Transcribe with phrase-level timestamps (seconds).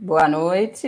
[0.00, 0.86] Boa noite.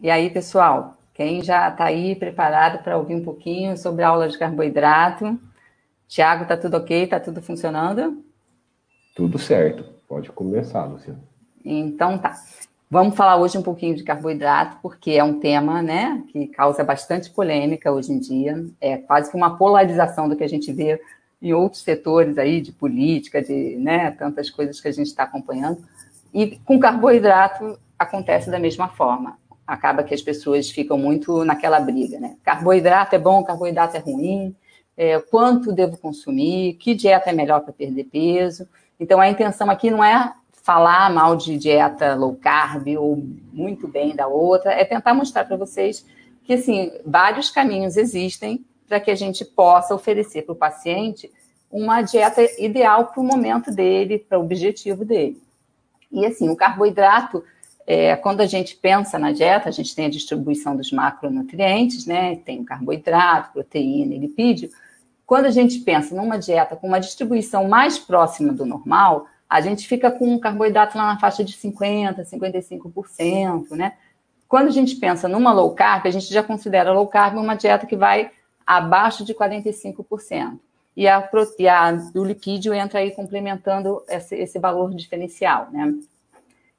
[0.00, 0.96] E aí, pessoal?
[1.14, 5.38] Quem já está aí preparado para ouvir um pouquinho sobre a aula de carboidrato?
[6.08, 7.04] Tiago, está tudo ok?
[7.04, 8.24] Está tudo funcionando?
[9.14, 9.84] Tudo certo.
[10.08, 11.22] Pode começar, Luciano.
[11.64, 12.34] Então tá.
[12.90, 17.30] Vamos falar hoje um pouquinho de carboidrato, porque é um tema né, que causa bastante
[17.30, 18.66] polêmica hoje em dia.
[18.80, 21.00] É quase que uma polarização do que a gente vê
[21.40, 25.80] em outros setores aí de política, de né, tantas coisas que a gente está acompanhando.
[26.32, 29.38] E com carboidrato acontece da mesma forma.
[29.66, 32.36] Acaba que as pessoas ficam muito naquela briga, né?
[32.42, 34.54] Carboidrato é bom, carboidrato é ruim,
[34.96, 38.68] é, quanto devo consumir, que dieta é melhor para perder peso.
[38.98, 40.32] Então, a intenção aqui não é
[40.62, 43.16] falar mal de dieta low carb ou
[43.52, 46.04] muito bem da outra, é tentar mostrar para vocês
[46.44, 51.30] que, assim, vários caminhos existem para que a gente possa oferecer para o paciente
[51.70, 55.40] uma dieta ideal para o momento dele, para o objetivo dele.
[56.10, 57.44] E assim, o carboidrato,
[57.86, 62.36] é, quando a gente pensa na dieta, a gente tem a distribuição dos macronutrientes, né?
[62.36, 64.70] Tem carboidrato, proteína lipídio.
[65.26, 69.86] Quando a gente pensa numa dieta com uma distribuição mais próxima do normal, a gente
[69.86, 73.92] fica com o carboidrato lá na faixa de 50%, 55%, né?
[74.46, 77.86] Quando a gente pensa numa low carb, a gente já considera low carb uma dieta
[77.86, 78.30] que vai
[78.66, 80.58] abaixo de 45%
[80.98, 85.94] e, a, e a, o lipídio entra aí complementando esse, esse valor diferencial, né?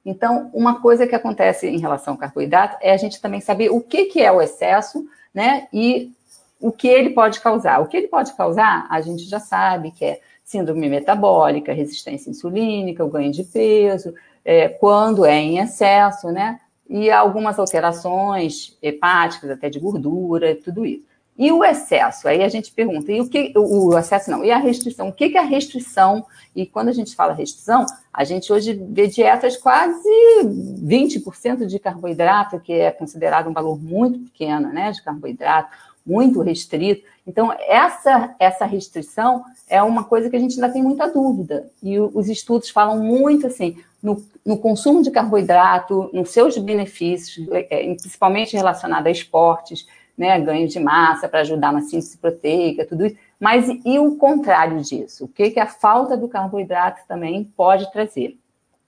[0.05, 3.79] Então, uma coisa que acontece em relação ao carboidrato é a gente também saber o
[3.79, 5.69] que, que é o excesso, né?
[5.71, 6.11] E
[6.59, 7.79] o que ele pode causar.
[7.79, 13.05] O que ele pode causar, a gente já sabe que é síndrome metabólica, resistência insulínica,
[13.05, 16.59] o ganho de peso, é, quando é em excesso, né?
[16.89, 21.07] E algumas alterações hepáticas, até de gordura, tudo isso.
[21.39, 22.27] E o excesso?
[22.27, 25.07] Aí a gente pergunta, e o que o excesso não, e a restrição?
[25.07, 26.25] O que é a restrição?
[26.53, 30.03] E quando a gente fala restrição, a gente hoje vê dietas quase
[30.43, 35.69] 20% de carboidrato, que é considerado um valor muito pequeno, né, de carboidrato,
[36.05, 37.07] muito restrito.
[37.25, 41.69] Então, essa, essa restrição é uma coisa que a gente ainda tem muita dúvida.
[41.81, 47.95] E os estudos falam muito assim, no, no consumo de carboidrato, nos seus benefícios, é,
[47.95, 49.87] principalmente relacionado a esportes,
[50.19, 53.15] né, ganho de massa para ajudar na síntese proteica, tudo isso.
[53.39, 55.23] Mas e o contrário disso?
[55.23, 58.37] O que, que a falta do carboidrato também pode trazer?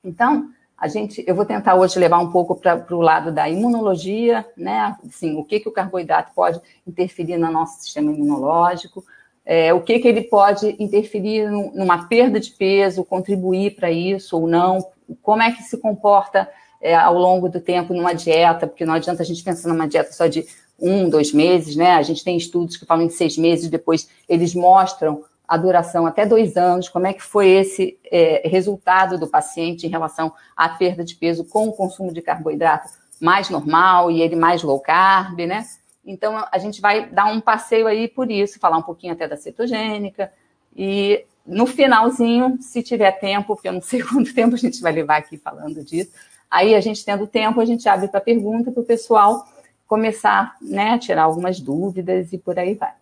[0.03, 4.45] Então, a gente, eu vou tentar hoje levar um pouco para o lado da imunologia,
[4.57, 4.97] né?
[5.07, 9.01] Assim, o que, que o carboidrato pode interferir no nosso sistema imunológico,
[9.45, 14.47] é, o que, que ele pode interferir numa perda de peso, contribuir para isso ou
[14.47, 14.85] não,
[15.21, 16.49] como é que se comporta
[16.81, 20.11] é, ao longo do tempo numa dieta, porque não adianta a gente pensar numa dieta
[20.11, 20.45] só de
[20.81, 21.91] um, dois meses, né?
[21.91, 26.25] A gente tem estudos que falam em seis meses, depois eles mostram a duração até
[26.25, 31.03] dois anos, como é que foi esse é, resultado do paciente em relação à perda
[31.03, 35.65] de peso com o consumo de carboidrato mais normal e ele mais low carb, né?
[36.05, 39.37] Então, a gente vai dar um passeio aí por isso, falar um pouquinho até da
[39.37, 40.31] cetogênica
[40.75, 44.91] e no finalzinho, se tiver tempo, porque eu não sei quanto tempo a gente vai
[44.91, 46.11] levar aqui falando disso,
[46.49, 49.45] aí a gente tendo tempo, a gente abre para pergunta para o pessoal
[49.91, 52.93] começar né, a tirar algumas dúvidas e por aí vai.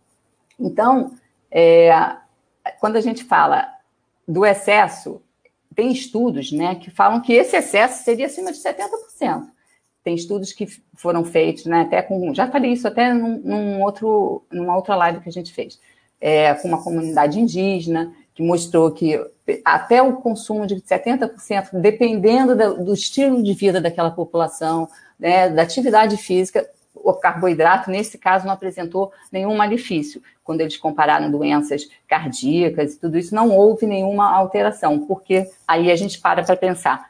[0.59, 1.13] Então,
[1.51, 1.91] é,
[2.79, 3.71] quando a gente fala
[4.27, 5.21] do excesso,
[5.75, 9.43] tem estudos né, que falam que esse excesso seria acima de 70%.
[10.03, 12.33] Tem estudos que foram feitos, né, até com.
[12.33, 15.79] Já falei isso até num, num outro, numa outra live que a gente fez,
[16.19, 19.23] é, com uma comunidade indígena, que mostrou que
[19.63, 24.89] até o consumo de 70%, dependendo do, do estilo de vida daquela população,
[25.19, 26.67] né, da atividade física,
[27.03, 30.21] o carboidrato, nesse caso, não apresentou nenhum malefício.
[30.43, 35.95] Quando eles compararam doenças cardíacas e tudo isso, não houve nenhuma alteração, porque aí a
[35.95, 37.09] gente para para pensar.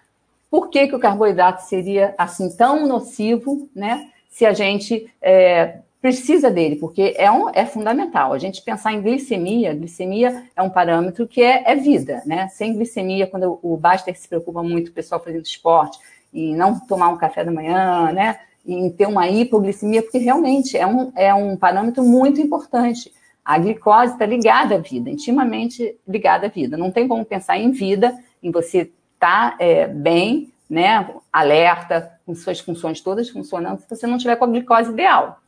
[0.49, 4.09] Por que, que o carboidrato seria assim tão nocivo, né?
[4.29, 8.33] Se a gente é, precisa dele, porque é, um, é fundamental.
[8.33, 12.47] A gente pensar em glicemia, glicemia é um parâmetro que é, é vida, né?
[12.47, 15.99] Sem glicemia, quando o Baster se preocupa muito, o pessoal fazendo esporte,
[16.33, 18.39] e não tomar um café da manhã, né?
[18.65, 23.11] Em ter uma hipoglicemia, porque realmente é um, é um parâmetro muito importante.
[23.43, 26.77] A glicose está ligada à vida, intimamente ligada à vida.
[26.77, 32.35] Não tem como pensar em vida, em você estar tá, é, bem, né, alerta, com
[32.35, 35.39] suas funções todas funcionando, se você não tiver com a glicose ideal.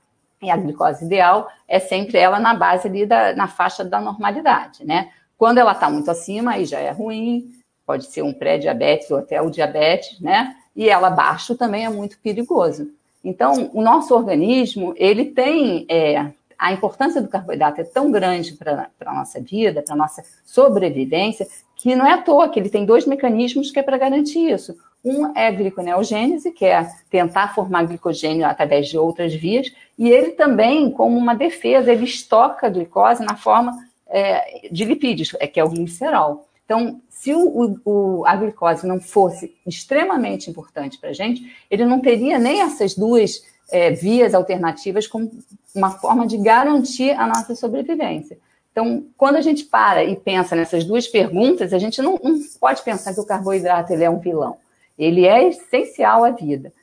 [0.41, 4.83] E a glicose ideal é sempre ela na base ali, da, na faixa da normalidade,
[4.83, 5.11] né?
[5.37, 7.51] Quando ela está muito acima, aí já é ruim,
[7.85, 10.55] pode ser um pré-diabetes ou até o diabetes, né?
[10.75, 12.91] E ela abaixo também é muito perigoso.
[13.23, 18.89] Então, o nosso organismo, ele tem é, a importância do carboidrato é tão grande para
[19.05, 22.85] a nossa vida, para a nossa sobrevivência, que não é à toa que ele tem
[22.85, 24.77] dois mecanismos que é para garantir isso.
[25.03, 30.33] Um é a gliconeogênese, que é tentar formar glicogênio através de outras vias, e ele
[30.33, 33.73] também, como uma defesa, ele estoca a glicose na forma
[34.07, 36.45] é, de lipídios, é, que é o glicerol.
[36.63, 41.99] Então, se o, o, a glicose não fosse extremamente importante para a gente, ele não
[41.99, 45.29] teria nem essas duas é, vias alternativas como
[45.75, 48.39] uma forma de garantir a nossa sobrevivência.
[48.71, 52.81] Então, quando a gente para e pensa nessas duas perguntas, a gente não, não pode
[52.81, 54.57] pensar que o carboidrato ele é um vilão.
[54.97, 56.73] Ele é essencial à vida.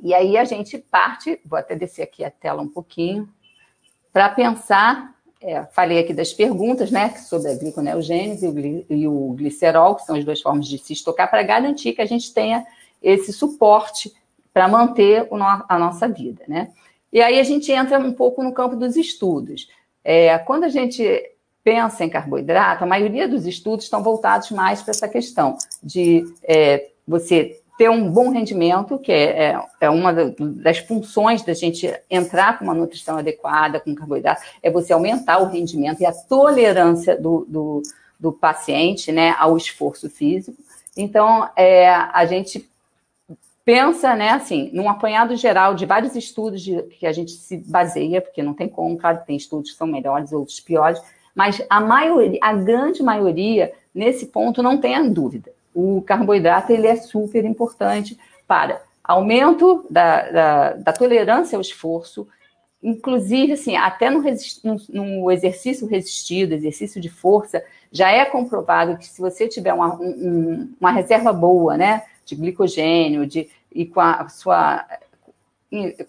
[0.00, 3.28] E aí a gente parte, vou até descer aqui a tela um pouquinho,
[4.12, 5.15] para pensar
[5.46, 8.46] é, falei aqui das perguntas, né, sobre a gliconeogênese
[8.90, 12.06] e o glicerol, que são as duas formas de se estocar, para garantir que a
[12.06, 12.66] gente tenha
[13.00, 14.12] esse suporte
[14.52, 15.28] para manter
[15.68, 16.72] a nossa vida, né?
[17.12, 19.68] E aí a gente entra um pouco no campo dos estudos.
[20.02, 21.04] É, quando a gente
[21.62, 26.88] pensa em carboidrato, a maioria dos estudos estão voltados mais para essa questão de é,
[27.06, 32.58] você ter um bom rendimento, que é, é, é uma das funções da gente entrar
[32.58, 37.44] com uma nutrição adequada, com carboidrato, é você aumentar o rendimento e a tolerância do,
[37.46, 37.82] do,
[38.18, 40.56] do paciente né, ao esforço físico.
[40.96, 42.66] Então, é, a gente
[43.62, 48.22] pensa, né, assim, num apanhado geral de vários estudos de, que a gente se baseia,
[48.22, 50.98] porque não tem como, claro, tem estudos que são melhores, outros piores,
[51.34, 56.96] mas a maioria, a grande maioria, nesse ponto, não tenha dúvida o carboidrato ele é
[56.96, 58.18] super importante
[58.48, 62.26] para aumento da, da, da tolerância ao esforço,
[62.82, 64.22] inclusive, assim, até no,
[64.64, 67.62] no, no, exercício resistido, exercício de força,
[67.92, 73.26] já é comprovado que se você tiver uma, um, uma reserva boa, né, de glicogênio,
[73.26, 74.82] de, e com a sua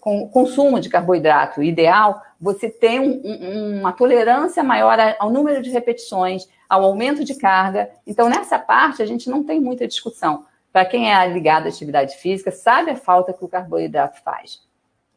[0.00, 5.62] com o consumo de carboidrato ideal, você tem um, um, uma tolerância maior ao número
[5.62, 7.90] de repetições, ao aumento de carga.
[8.06, 10.44] Então, nessa parte, a gente não tem muita discussão.
[10.72, 14.60] Para quem é ligado à atividade física, sabe a falta que o carboidrato faz.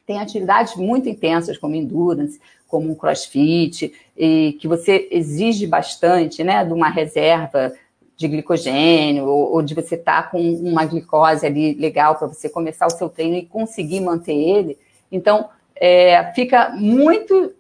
[0.08, 6.74] Tem atividades muito intensas, como endurance, como um crossfit, que você exige bastante né, de
[6.74, 7.74] uma reserva
[8.22, 12.48] de glicogênio, ou, ou de você estar tá com uma glicose ali legal para você
[12.48, 14.78] começar o seu treino e conseguir manter ele.
[15.12, 17.54] Então, é, fica muito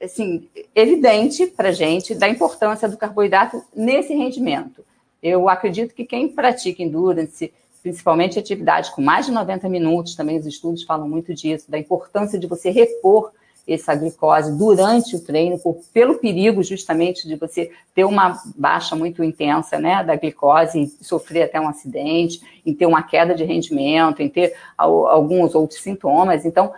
[0.00, 4.84] assim, evidente para a gente da importância do carboidrato nesse rendimento.
[5.22, 7.52] Eu acredito que quem pratica endurance,
[7.82, 12.38] principalmente atividades com mais de 90 minutos, também os estudos falam muito disso, da importância
[12.38, 13.32] de você repor
[13.66, 19.24] essa glicose durante o treino, por, pelo perigo justamente de você ter uma baixa muito
[19.24, 24.28] intensa né, da glicose sofrer até um acidente, em ter uma queda de rendimento, em
[24.28, 26.44] ter alguns outros sintomas.
[26.44, 26.72] Então,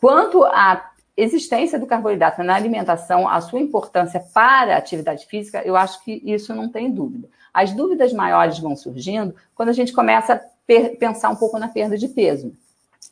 [0.00, 5.76] quanto à existência do carboidrato na alimentação, a sua importância para a atividade física, eu
[5.76, 7.28] acho que isso não tem dúvida.
[7.52, 10.40] As dúvidas maiores vão surgindo quando a gente começa a
[10.98, 12.52] pensar um pouco na perda de peso.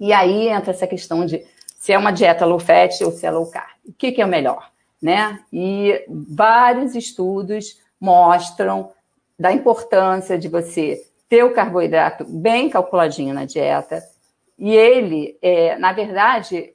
[0.00, 1.44] E aí entra essa questão de
[1.82, 3.66] se é uma dieta low fat ou se é low carb.
[3.84, 4.70] O que, que é o melhor?
[5.02, 5.40] Né?
[5.52, 8.92] E vários estudos mostram
[9.36, 14.00] da importância de você ter o carboidrato bem calculadinho na dieta.
[14.56, 16.72] E ele, é, na verdade,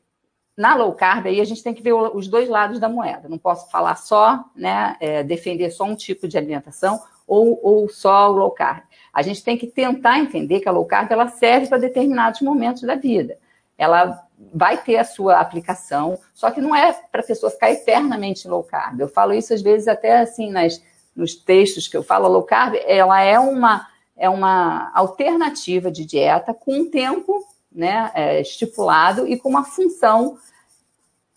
[0.58, 3.30] na low carb, aí a gente tem que ver os dois lados da moeda.
[3.30, 8.30] Não posso falar só, né, é, defender só um tipo de alimentação ou, ou só
[8.30, 8.84] o low carb.
[9.14, 12.82] A gente tem que tentar entender que a low carb ela serve para determinados momentos
[12.82, 13.38] da vida.
[13.78, 18.48] Ela vai ter a sua aplicação, só que não é para a pessoa ficar eternamente
[18.48, 19.00] low carb.
[19.00, 20.82] Eu falo isso às vezes até assim nas,
[21.16, 26.54] nos textos que eu falo, low carb, ela é uma, é uma alternativa de dieta
[26.54, 30.38] com um tempo né, é, estipulado e com uma função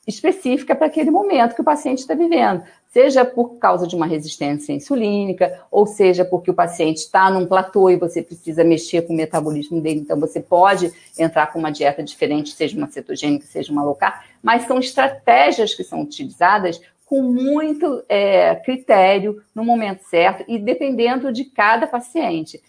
[0.06, 4.72] específica para aquele momento que o paciente está vivendo seja por causa de uma resistência
[4.72, 9.16] insulínica, ou seja porque o paciente está num platô e você precisa mexer com o
[9.16, 13.84] metabolismo dele, então você pode entrar com uma dieta diferente, seja uma cetogênica, seja uma
[13.84, 20.44] low carb, mas são estratégias que são utilizadas com muito é, critério no momento certo
[20.46, 22.60] e dependendo de cada paciente.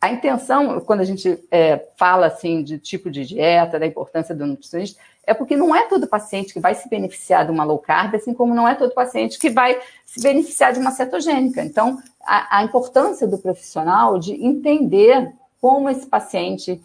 [0.00, 4.46] A intenção, quando a gente é, fala assim de tipo de dieta, da importância do
[4.46, 8.14] nutricionista, é porque não é todo paciente que vai se beneficiar de uma low carb,
[8.14, 11.62] assim como não é todo paciente que vai se beneficiar de uma cetogênica.
[11.62, 16.80] Então, a, a importância do profissional de entender como esse paciente,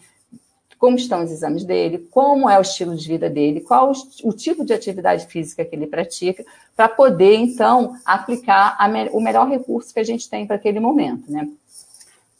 [0.76, 4.32] como estão os exames dele, como é o estilo de vida dele, qual o, o
[4.32, 6.44] tipo de atividade física que ele pratica,
[6.76, 11.30] para poder, então, aplicar me, o melhor recurso que a gente tem para aquele momento,
[11.30, 11.48] né?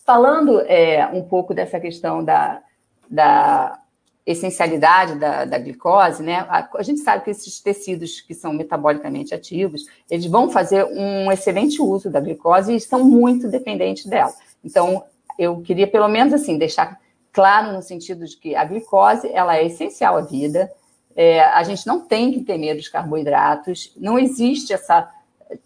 [0.05, 2.63] Falando é, um pouco dessa questão da,
[3.09, 3.81] da
[4.27, 6.47] essencialidade da, da glicose, né?
[6.49, 11.31] A, a, gente sabe que esses tecidos que são metabolicamente ativos, eles vão fazer um
[11.31, 14.33] excelente uso da glicose e são muito dependentes dela.
[14.63, 15.05] Então,
[15.39, 16.99] eu queria pelo menos assim deixar
[17.33, 20.71] claro no sentido de que a glicose ela é essencial à vida.
[21.17, 23.93] É, a gente não tem que ter medo dos carboidratos.
[23.97, 25.11] Não existe essa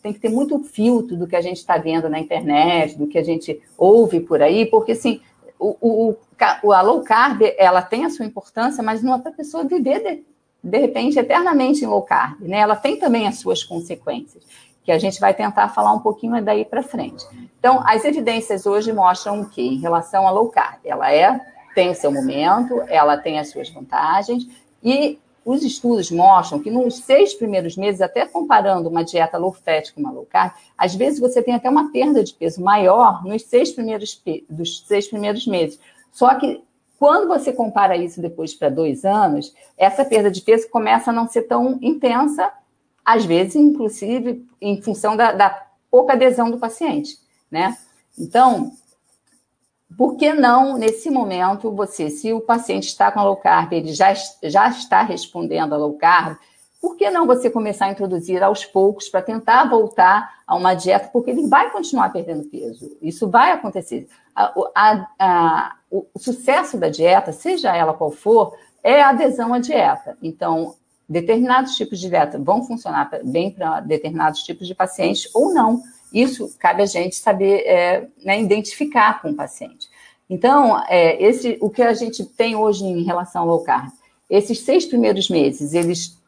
[0.03, 3.19] tem que ter muito filtro do que a gente está vendo na internet, do que
[3.19, 5.21] a gente ouve por aí, porque assim
[5.59, 6.17] o,
[6.63, 9.65] o, a low carb, ela tem a sua importância, mas não é para a pessoa
[9.65, 10.23] viver, de,
[10.63, 12.59] de repente, eternamente em low carb, né?
[12.59, 14.45] Ela tem também as suas consequências,
[14.85, 17.25] que a gente vai tentar falar um pouquinho daí para frente.
[17.59, 19.63] Então, as evidências hoje mostram o quê?
[19.63, 21.41] Em relação à low carb, ela é,
[21.75, 24.47] tem o seu momento, ela tem as suas vantagens,
[24.83, 25.19] e
[25.51, 30.01] os estudos mostram que nos seis primeiros meses, até comparando uma dieta low fat com
[30.01, 33.73] uma low carb, às vezes você tem até uma perda de peso maior nos seis
[33.73, 35.81] primeiros, dos seis primeiros meses.
[36.13, 36.63] Só que
[36.99, 41.27] quando você compara isso depois para dois anos, essa perda de peso começa a não
[41.27, 42.53] ser tão intensa,
[43.03, 47.17] às vezes, inclusive, em função da, da pouca adesão do paciente,
[47.51, 47.75] né?
[48.19, 48.71] Então,
[49.97, 54.13] por que não, nesse momento, você, se o paciente está com low carb, ele já,
[54.43, 56.37] já está respondendo a low carb,
[56.81, 61.09] por que não você começar a introduzir aos poucos para tentar voltar a uma dieta?
[61.13, 62.97] Porque ele vai continuar perdendo peso.
[63.03, 64.07] Isso vai acontecer.
[64.35, 69.59] A, a, a, o, sucesso da dieta, seja ela qual for, é a adesão à
[69.59, 70.17] dieta.
[70.23, 70.77] Então,
[71.09, 75.83] determinados tipos de dieta vão funcionar bem para determinados tipos de pacientes ou não.
[76.13, 79.89] Isso cabe a gente saber é, né, identificar com o paciente.
[80.29, 83.91] Então, é, esse, o que a gente tem hoje em relação ao low carb,
[84.29, 86.19] esses seis primeiros meses, eles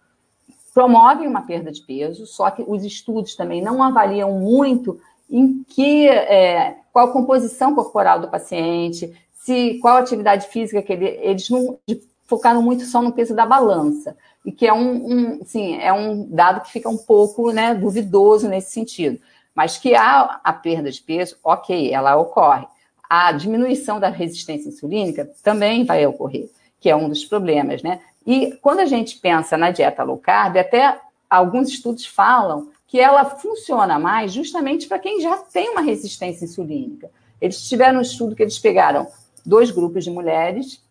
[0.72, 6.08] promovem uma perda de peso, só que os estudos também não avaliam muito em que
[6.08, 11.78] é, qual a composição corporal do paciente, se qual atividade física que ele, eles não
[12.26, 16.26] focaram muito só no peso da balança e que é um, um sim, é um
[16.30, 19.18] dado que fica um pouco né, duvidoso nesse sentido.
[19.54, 22.66] Mas que há a perda de peso, ok, ela ocorre.
[23.08, 28.00] A diminuição da resistência insulínica também vai ocorrer, que é um dos problemas, né?
[28.26, 33.24] E quando a gente pensa na dieta low carb, até alguns estudos falam que ela
[33.24, 37.10] funciona mais justamente para quem já tem uma resistência insulínica.
[37.40, 39.06] Eles tiveram um estudo que eles pegaram
[39.46, 40.82] dois grupos de mulheres,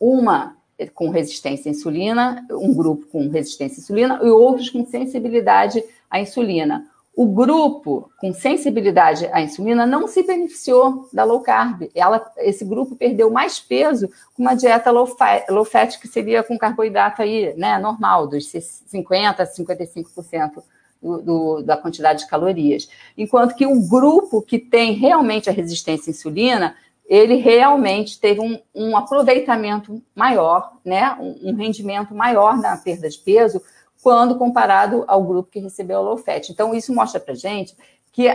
[0.00, 0.56] uma
[0.94, 6.20] com resistência à insulina, um grupo com resistência à insulina e outros com sensibilidade à
[6.20, 6.89] insulina.
[7.20, 11.82] O grupo com sensibilidade à insulina não se beneficiou da low carb.
[11.94, 16.42] Ela, esse grupo perdeu mais peso com uma dieta low fat, low fat que seria
[16.42, 20.62] com carboidrato aí, né, normal, dos 50% a 55%
[21.02, 22.88] do, do, da quantidade de calorias.
[23.18, 26.74] Enquanto que o grupo que tem realmente a resistência à insulina,
[27.06, 33.18] ele realmente teve um, um aproveitamento maior, né, um, um rendimento maior na perda de
[33.18, 33.60] peso,
[34.02, 36.50] quando comparado ao grupo que recebeu a low fat.
[36.50, 37.76] Então, isso mostra para gente
[38.12, 38.26] que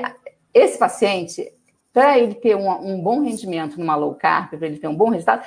[0.53, 1.51] esse paciente,
[1.91, 5.09] para ele ter um, um, bom rendimento numa low carb, para ele ter um bom
[5.09, 5.43] resultado,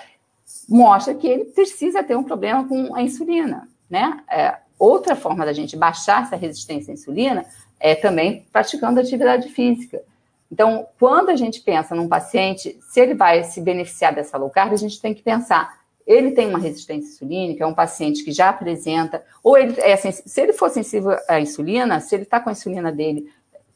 [0.68, 4.20] mostra que ele precisa ter um problema com a insulina, né?
[4.30, 7.44] É, outra forma da gente baixar essa resistência à insulina
[7.78, 10.02] é também praticando atividade física.
[10.50, 14.72] Então, quando a gente pensa num paciente, se ele vai se beneficiar dessa low carb,
[14.72, 15.77] a gente tem que pensar
[16.08, 20.40] ele tem uma resistência insulínica, é um paciente que já apresenta, ou ele é se
[20.40, 23.30] ele for sensível à insulina, se ele está com a insulina dele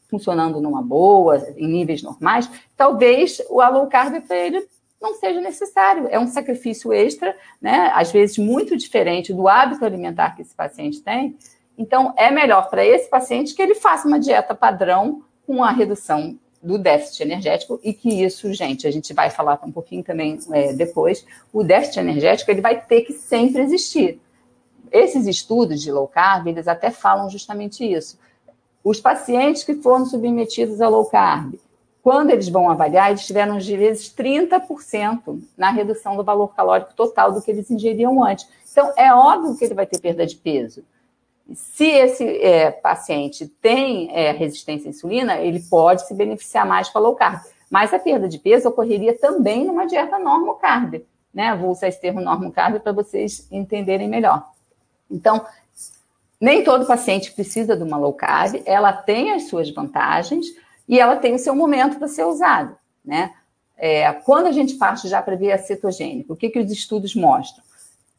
[0.09, 4.67] funcionando numa boa, em níveis normais, talvez o low carb para ele
[4.99, 6.07] não seja necessário.
[6.09, 7.91] É um sacrifício extra, né?
[7.93, 11.37] Às vezes muito diferente do hábito alimentar que esse paciente tem.
[11.77, 16.39] Então, é melhor para esse paciente que ele faça uma dieta padrão com a redução
[16.63, 20.71] do déficit energético e que isso, gente, a gente vai falar um pouquinho também é,
[20.73, 24.19] depois, o déficit energético ele vai ter que sempre existir.
[24.91, 28.17] Esses estudos de low carb, eles até falam justamente isso.
[28.83, 31.55] Os pacientes que foram submetidos a low carb,
[32.01, 37.31] quando eles vão avaliar, eles tiveram, às vezes, 30% na redução do valor calórico total
[37.31, 38.45] do que eles ingeriam antes.
[38.69, 40.83] Então, é óbvio que ele vai ter perda de peso.
[41.53, 46.97] Se esse é, paciente tem é, resistência à insulina, ele pode se beneficiar mais com
[46.97, 47.41] a low carb.
[47.69, 51.01] Mas a perda de peso ocorreria também numa dieta normo carb,
[51.33, 51.55] né?
[51.55, 54.47] Vou usar esse termo normo carb para vocês entenderem melhor.
[55.09, 55.45] Então,
[56.39, 60.45] nem todo paciente precisa de uma low carb, ela tem as suas vantagens
[60.87, 63.33] e ela tem o seu momento para ser usada, né?
[63.75, 67.63] É, quando a gente parte já para via cetogênica, o que, que os estudos mostram?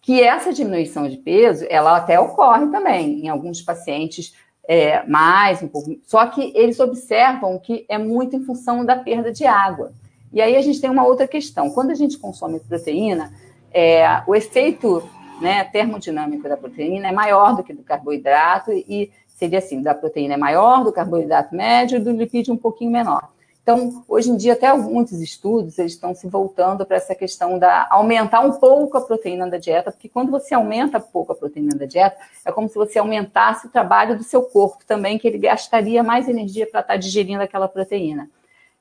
[0.05, 4.35] Que essa diminuição de peso, ela até ocorre também em alguns pacientes
[4.69, 9.33] é, mais, um pouco, só que eles observam que é muito em função da perda
[9.33, 9.93] de água.
[10.31, 11.71] E aí a gente tem uma outra questão.
[11.71, 13.33] Quando a gente consome proteína,
[13.73, 15.03] é, o efeito
[15.41, 20.35] né, termodinâmico da proteína é maior do que do carboidrato e seria assim, da proteína
[20.35, 23.31] é maior, do carboidrato médio e do lipídio um pouquinho menor.
[23.65, 27.89] Então, hoje em dia, até muitos estudos eles estão se voltando para essa questão da
[27.91, 31.87] aumentar um pouco a proteína da dieta, porque quando você aumenta pouco a proteína da
[31.87, 36.03] dieta, é como se você aumentasse o trabalho do seu corpo também, que ele gastaria
[36.03, 38.29] mais energia para estar tá digerindo aquela proteína.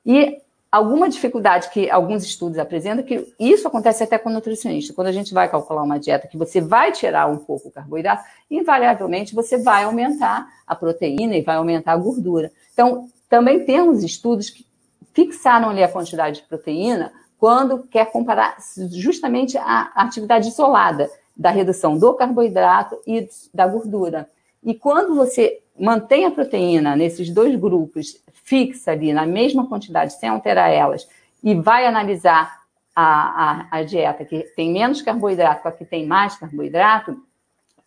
[0.04, 0.36] E
[0.70, 4.92] alguma dificuldade que alguns estudos apresentam, que isso acontece até com o nutricionista.
[4.92, 8.22] Quando a gente vai calcular uma dieta que você vai tirar um pouco o carboidrato,
[8.50, 12.52] invariavelmente você vai aumentar a proteína e vai aumentar a gordura.
[12.74, 14.66] Então, também temos estudos que
[15.14, 18.56] fixaram ali a quantidade de proteína quando quer comparar
[18.92, 24.28] justamente a atividade isolada da redução do carboidrato e da gordura.
[24.62, 30.28] E quando você mantém a proteína nesses dois grupos fixa ali na mesma quantidade, sem
[30.28, 31.08] alterar elas,
[31.42, 32.62] e vai analisar
[32.94, 37.20] a, a, a dieta que tem menos carboidrato com a que tem mais carboidrato,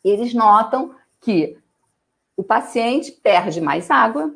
[0.03, 1.57] eles notam que
[2.35, 4.33] o paciente perde mais água,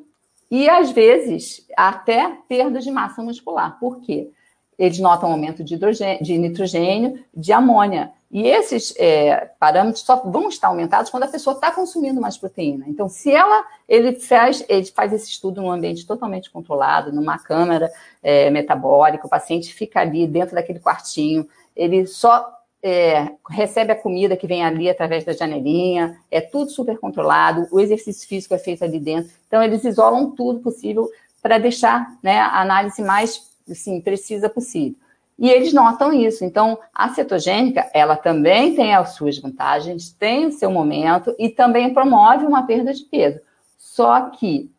[0.51, 3.79] e, às vezes, até perda de massa muscular.
[3.79, 4.29] Por quê?
[4.77, 5.79] Eles notam aumento de,
[6.21, 8.11] de nitrogênio, de amônia.
[8.29, 12.85] E esses é, parâmetros só vão estar aumentados quando a pessoa está consumindo mais proteína.
[12.87, 17.89] Então, se ela, ele faz, ele faz esse estudo num ambiente totalmente controlado, numa câmara
[18.21, 24.35] é, metabólica, o paciente fica ali dentro daquele quartinho, ele só é, recebe a comida
[24.35, 28.83] que vem ali através da janelinha, é tudo super controlado, o exercício físico é feito
[28.83, 29.31] ali dentro.
[29.47, 31.09] Então, eles isolam tudo possível
[31.41, 34.95] para deixar né, a análise mais assim, precisa possível.
[35.37, 36.45] E eles notam isso.
[36.45, 41.93] Então, a cetogênica, ela também tem as suas vantagens, tem o seu momento e também
[41.93, 43.39] promove uma perda de peso.
[43.77, 44.71] Só que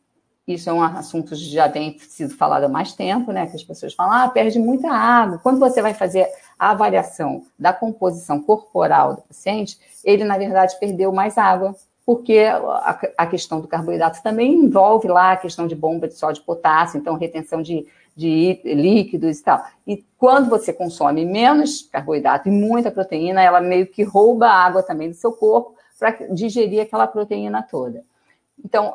[0.47, 3.47] isso é um assunto que já tem sido falado há mais tempo, né?
[3.47, 5.39] Que as pessoas falam, ah, perde muita água.
[5.39, 6.29] Quando você vai fazer
[6.63, 11.75] a avaliação da composição corporal do paciente, ele, na verdade, perdeu mais água,
[12.07, 12.39] porque
[13.19, 16.99] a, questão do carboidrato também envolve lá a questão de bomba de sódio e potássio,
[16.99, 19.65] então retenção de, de líquidos e tal.
[19.85, 24.85] E quando você consome menos carboidrato e muita proteína, ela meio que rouba a água
[24.85, 28.05] também do seu corpo para digerir aquela proteína toda.
[28.65, 28.95] Então,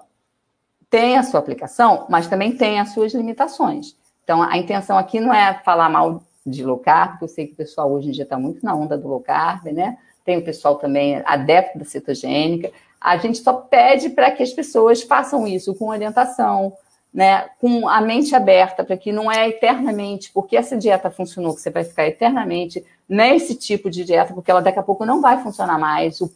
[0.89, 3.93] tem a sua aplicação, mas também tem as suas limitações.
[4.23, 7.53] Então, a intenção aqui não é falar mal de low carb, porque eu sei que
[7.53, 9.97] o pessoal hoje em dia está muito na onda do low carb, né?
[10.23, 12.71] Tem o pessoal também adepto da cetogênica.
[12.99, 16.73] A gente só pede para que as pessoas façam isso com orientação,
[17.13, 17.49] né?
[17.59, 21.69] Com a mente aberta, para que não é eternamente, porque essa dieta funcionou, que você
[21.69, 25.77] vai ficar eternamente nesse tipo de dieta, porque ela daqui a pouco não vai funcionar
[25.77, 26.29] mais, o,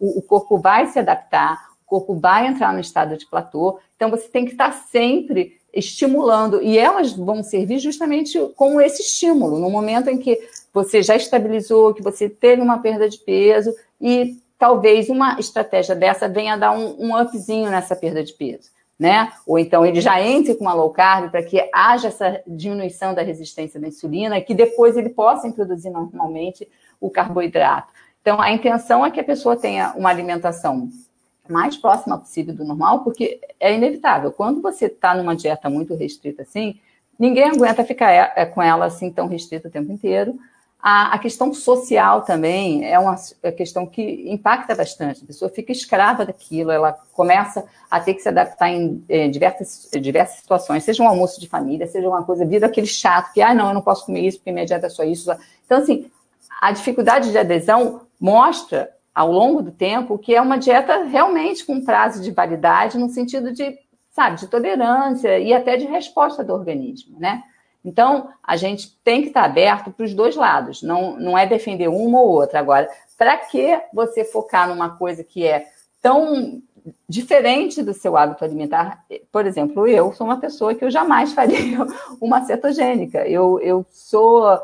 [0.00, 3.78] o corpo vai se adaptar, o corpo vai entrar no estado de platô.
[3.96, 9.58] Então, você tem que estar sempre estimulando, e elas vão servir justamente como esse estímulo,
[9.58, 10.38] no momento em que
[10.72, 16.28] você já estabilizou, que você teve uma perda de peso, e talvez uma estratégia dessa
[16.28, 18.70] venha dar um, um upzinho nessa perda de peso.
[18.98, 19.32] Né?
[19.46, 23.22] Ou então ele já entre com uma low carb para que haja essa diminuição da
[23.22, 26.68] resistência da insulina que depois ele possa introduzir normalmente
[27.00, 27.92] o carboidrato.
[28.20, 30.90] Então, a intenção é que a pessoa tenha uma alimentação
[31.48, 34.32] mais próxima possível do normal, porque é inevitável.
[34.32, 36.78] Quando você está numa dieta muito restrita assim,
[37.18, 40.38] ninguém aguenta ficar é, é, com ela assim tão restrita o tempo inteiro.
[40.80, 45.24] A, a questão social também é uma é questão que impacta bastante.
[45.24, 50.38] A pessoa fica escrava daquilo, ela começa a ter que se adaptar em diversas, diversas
[50.38, 53.68] situações, seja um almoço de família, seja uma coisa, vira aquele chato que, ah, não,
[53.68, 55.30] eu não posso comer isso porque minha dieta é só isso.
[55.66, 56.08] Então, assim,
[56.60, 61.84] a dificuldade de adesão mostra ao longo do tempo, que é uma dieta realmente com
[61.84, 63.76] prazo de validade, no sentido de,
[64.12, 67.42] sabe, de tolerância e até de resposta do organismo, né?
[67.84, 71.88] Então, a gente tem que estar aberto para os dois lados, não, não é defender
[71.88, 72.60] uma ou outra.
[72.60, 75.66] Agora, para que você focar numa coisa que é
[76.00, 76.62] tão
[77.08, 79.04] diferente do seu hábito alimentar?
[79.32, 81.84] Por exemplo, eu sou uma pessoa que eu jamais faria
[82.20, 83.26] uma cetogênica.
[83.26, 84.60] Eu, eu sou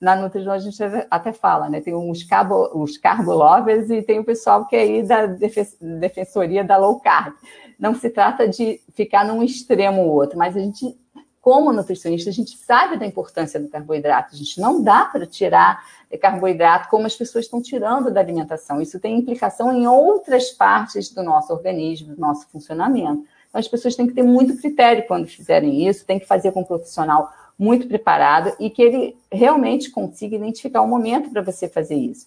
[0.00, 0.78] na nutrição a gente
[1.10, 1.80] até fala, né?
[1.80, 6.64] Tem uns carbo, os carbo lovers e tem o pessoal que é aí da defensoria
[6.64, 7.34] da low carb.
[7.78, 10.96] Não se trata de ficar num extremo ou outro, mas a gente,
[11.40, 14.34] como nutricionista, a gente sabe da importância do carboidrato.
[14.34, 15.82] A gente não dá para tirar
[16.18, 18.80] carboidrato como as pessoas estão tirando da alimentação.
[18.80, 23.24] Isso tem implicação em outras partes do nosso organismo, do nosso funcionamento.
[23.48, 26.60] Então, as pessoas têm que ter muito critério quando fizerem isso, tem que fazer com
[26.60, 31.96] um profissional muito preparado e que ele realmente consiga identificar o momento para você fazer
[31.96, 32.26] isso.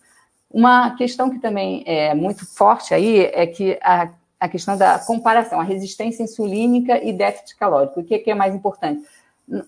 [0.50, 4.10] Uma questão que também é muito forte aí é que a,
[4.40, 8.00] a questão da comparação, a resistência insulínica e déficit calórico.
[8.00, 9.04] O que, que é mais importante?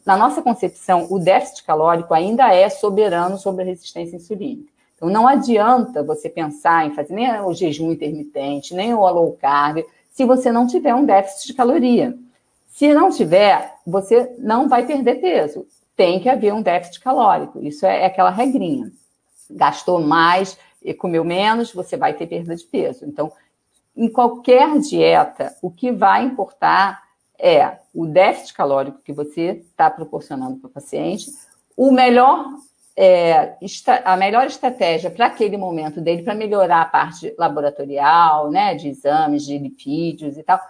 [0.05, 4.69] Na nossa concepção, o déficit calórico ainda é soberano sobre a resistência insulínica.
[4.95, 9.85] Então, não adianta você pensar em fazer nem o jejum intermitente, nem o low carb,
[10.11, 12.17] se você não tiver um déficit de caloria.
[12.79, 15.67] Se não tiver, você não vai perder peso.
[15.97, 17.61] Tem que haver um déficit calórico.
[17.61, 18.89] Isso é, é aquela regrinha.
[19.51, 23.03] Gastou mais e comeu menos, você vai ter perda de peso.
[23.03, 23.33] Então,
[23.97, 27.03] em qualquer dieta, o que vai importar
[27.37, 31.33] é o déficit calórico que você está proporcionando para o paciente,
[31.75, 32.45] o melhor,
[32.95, 33.57] é,
[34.05, 39.43] a melhor estratégia para aquele momento dele, para melhorar a parte laboratorial, né, de exames,
[39.43, 40.61] de lipídios e tal,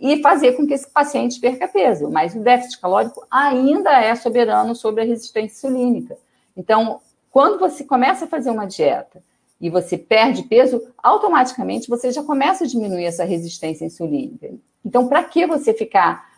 [0.00, 2.10] e fazer com que esse paciente perca peso.
[2.10, 6.16] Mas o déficit calórico ainda é soberano sobre a resistência insulínica.
[6.56, 9.22] Então, quando você começa a fazer uma dieta
[9.60, 14.50] e você perde peso, automaticamente você já começa a diminuir essa resistência insulínica.
[14.84, 16.30] Então, para que você ficar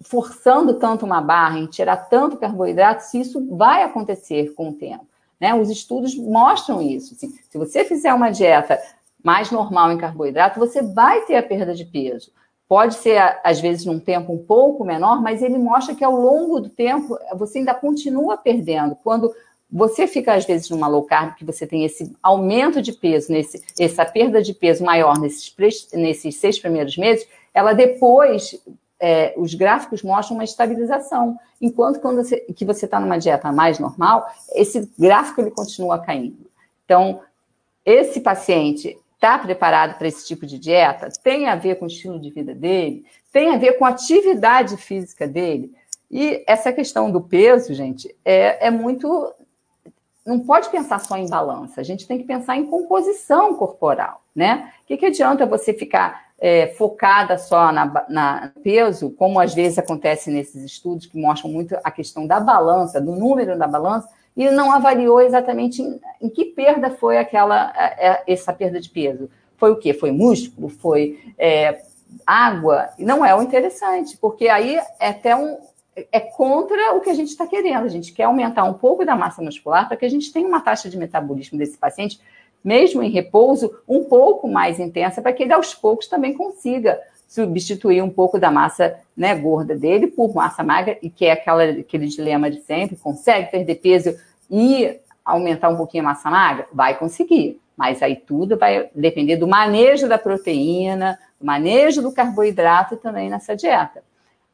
[0.00, 5.06] forçando tanto uma barra em tirar tanto carboidrato, se isso vai acontecer com o tempo?
[5.40, 5.54] Né?
[5.54, 7.14] Os estudos mostram isso.
[7.14, 8.78] Assim, se você fizer uma dieta
[9.22, 12.32] mais normal em carboidrato, você vai ter a perda de peso.
[12.72, 16.58] Pode ser, às vezes, num tempo um pouco menor, mas ele mostra que ao longo
[16.58, 18.96] do tempo você ainda continua perdendo.
[19.04, 19.30] Quando
[19.70, 23.62] você fica, às vezes, numa low carb, que você tem esse aumento de peso, nesse,
[23.78, 25.54] essa perda de peso maior nesses,
[25.92, 28.58] nesses seis primeiros meses, ela depois,
[28.98, 31.38] é, os gráficos mostram uma estabilização.
[31.60, 36.50] Enquanto quando você, que você está numa dieta mais normal, esse gráfico ele continua caindo.
[36.86, 37.20] Então,
[37.84, 41.08] esse paciente está preparado para esse tipo de dieta?
[41.22, 43.06] Tem a ver com o estilo de vida dele?
[43.32, 45.72] Tem a ver com a atividade física dele?
[46.10, 49.32] E essa questão do peso, gente, é, é muito
[50.24, 54.72] não pode pensar só em balança, a gente tem que pensar em composição corporal, né?
[54.82, 59.78] O que, que adianta você ficar é, focada só na, na, peso, como às vezes
[59.78, 64.50] acontece nesses estudos que mostram muito a questão da balança, do número da balança, e
[64.50, 67.72] não avaliou exatamente em, em que perda foi aquela
[68.26, 69.30] essa perda de peso.
[69.56, 69.92] Foi o quê?
[69.92, 70.68] Foi músculo?
[70.68, 71.82] Foi é,
[72.26, 72.88] água?
[72.98, 75.58] Não é o interessante, porque aí é até um,
[76.10, 77.84] é contra o que a gente está querendo.
[77.84, 80.60] A gente quer aumentar um pouco da massa muscular para que a gente tenha uma
[80.60, 82.20] taxa de metabolismo desse paciente,
[82.64, 87.00] mesmo em repouso, um pouco mais intensa, para que ele aos poucos também consiga
[87.32, 91.64] substituir um pouco da massa né, gorda dele por massa magra, e que é aquela,
[91.64, 94.14] aquele dilema de sempre: consegue perder peso
[94.50, 96.66] e aumentar um pouquinho a massa magra?
[96.70, 97.58] Vai conseguir.
[97.74, 103.56] Mas aí tudo vai depender do manejo da proteína, do manejo do carboidrato também nessa
[103.56, 104.02] dieta.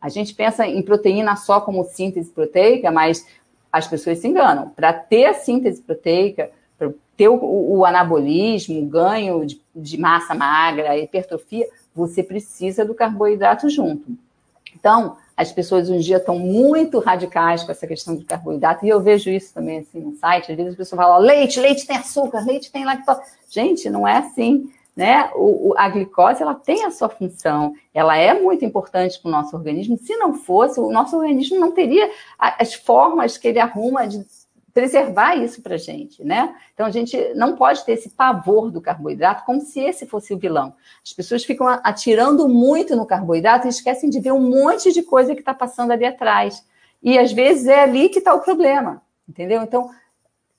[0.00, 3.26] A gente pensa em proteína só como síntese proteica, mas
[3.72, 4.68] as pessoas se enganam.
[4.68, 10.32] Para ter a síntese proteica, para ter o, o, anabolismo, o ganho de, de massa
[10.32, 14.16] magra, hipertrofia, você precisa do carboidrato junto.
[14.74, 19.00] Então, as pessoas em dia estão muito radicais com essa questão do carboidrato, e eu
[19.00, 20.50] vejo isso também assim no site.
[20.50, 23.20] Às vezes as pessoas falam: leite, leite tem açúcar, leite tem lactose.
[23.48, 25.30] Gente, não é assim né?
[25.36, 29.56] O, a glicose ela tem a sua função, ela é muito importante para o nosso
[29.56, 29.96] organismo.
[29.96, 34.26] Se não fosse, o nosso organismo não teria as formas que ele arruma de
[34.78, 36.54] preservar isso para a gente, né?
[36.72, 40.38] Então a gente não pode ter esse pavor do carboidrato como se esse fosse o
[40.38, 40.72] vilão.
[41.04, 45.34] As pessoas ficam atirando muito no carboidrato e esquecem de ver um monte de coisa
[45.34, 46.64] que está passando ali atrás.
[47.02, 49.62] E às vezes é ali que está o problema, entendeu?
[49.62, 49.90] Então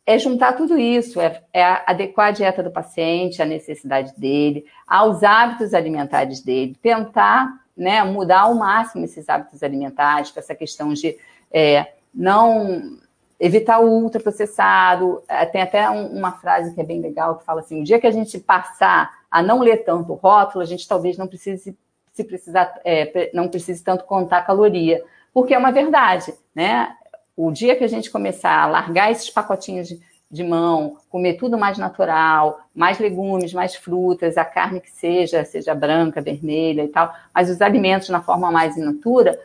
[0.05, 5.23] é juntar tudo isso, é, é, adequar a dieta do paciente à necessidade dele, aos
[5.23, 11.17] hábitos alimentares dele, tentar né, mudar ao máximo esses hábitos alimentares, com essa questão de
[11.49, 12.99] é, não
[13.39, 15.23] evitar o ultraprocessado.
[15.27, 17.99] É, tem até um, uma frase que é bem legal que fala assim: o dia
[17.99, 21.77] que a gente passar a não ler tanto rótulo, a gente talvez não precise
[22.11, 25.01] se precisar, é, não precise tanto contar caloria,
[25.33, 26.95] porque é uma verdade, né?
[27.37, 31.57] O dia que a gente começar a largar esses pacotinhos de, de mão, comer tudo
[31.57, 37.13] mais natural, mais legumes, mais frutas, a carne que seja, seja branca, vermelha e tal,
[37.33, 39.39] mas os alimentos na forma mais in natura,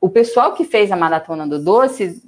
[0.00, 2.22] o pessoal que fez a maratona do doce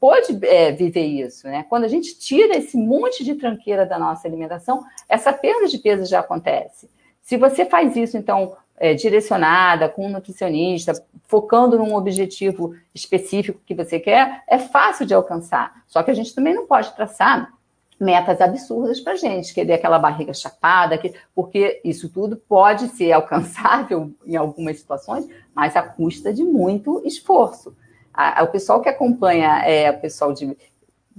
[0.00, 1.64] pôde é, viver isso, né?
[1.68, 6.06] Quando a gente tira esse monte de tranqueira da nossa alimentação, essa perda de peso
[6.06, 6.88] já acontece.
[7.20, 10.94] Se você faz isso, então, é, direcionada, com um nutricionista,
[11.28, 15.84] focando num objetivo específico que você quer, é fácil de alcançar.
[15.86, 17.52] Só que a gente também não pode traçar
[18.00, 24.10] metas absurdas para gente, querer aquela barriga chapada, que, porque isso tudo pode ser alcançável
[24.24, 27.76] em algumas situações, mas à custa de muito esforço.
[28.12, 30.56] A, a, o pessoal que acompanha é o pessoal de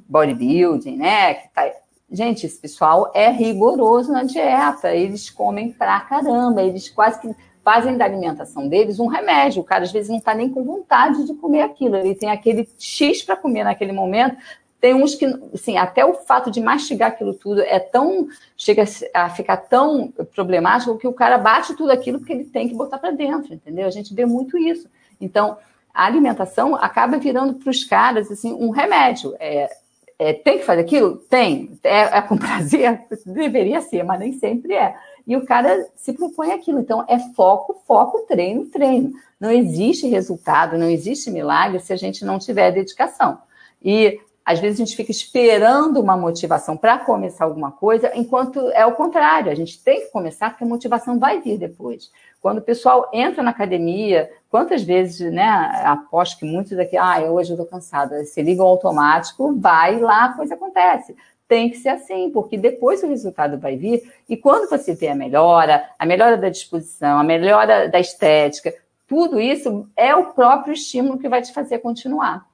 [0.07, 1.71] bodybuilding, né, que tá,
[2.13, 7.97] Gente, esse pessoal é rigoroso na dieta, eles comem pra caramba, eles quase que fazem
[7.97, 9.61] da alimentação deles um remédio.
[9.61, 12.67] O cara às vezes não está nem com vontade de comer aquilo, ele tem aquele
[12.77, 14.35] X para comer naquele momento,
[14.81, 18.27] Tem uns que, assim, até o fato de mastigar aquilo tudo é tão.
[18.57, 22.73] chega a ficar tão problemático que o cara bate tudo aquilo porque ele tem que
[22.73, 23.85] botar para dentro, entendeu?
[23.85, 24.89] A gente vê muito isso.
[25.19, 25.57] Então,
[25.93, 29.35] a alimentação acaba virando para os caras assim, um remédio.
[29.39, 29.69] É,
[30.17, 31.17] é, tem que fazer aquilo?
[31.17, 31.77] Tem.
[31.83, 33.01] É, é com prazer?
[33.25, 34.95] Deveria ser, mas nem sempre é.
[35.25, 36.79] E o cara se propõe aquilo.
[36.79, 39.13] Então, é foco, foco, treino, treino.
[39.39, 43.39] Não existe resultado, não existe milagre se a gente não tiver dedicação.
[43.83, 48.85] E às vezes a gente fica esperando uma motivação para começar alguma coisa, enquanto é
[48.85, 52.11] o contrário, a gente tem que começar porque a motivação vai vir depois.
[52.41, 55.47] Quando o pessoal entra na academia, quantas vezes, né,
[55.85, 60.33] aposto que muitos aqui, ah, hoje eu estou cansada, se liga automático, vai lá, a
[60.33, 61.15] coisa acontece.
[61.47, 65.15] Tem que ser assim, porque depois o resultado vai vir, e quando você vê a
[65.15, 68.73] melhora, a melhora da disposição, a melhora da estética,
[69.07, 72.47] tudo isso é o próprio estímulo que vai te fazer continuar,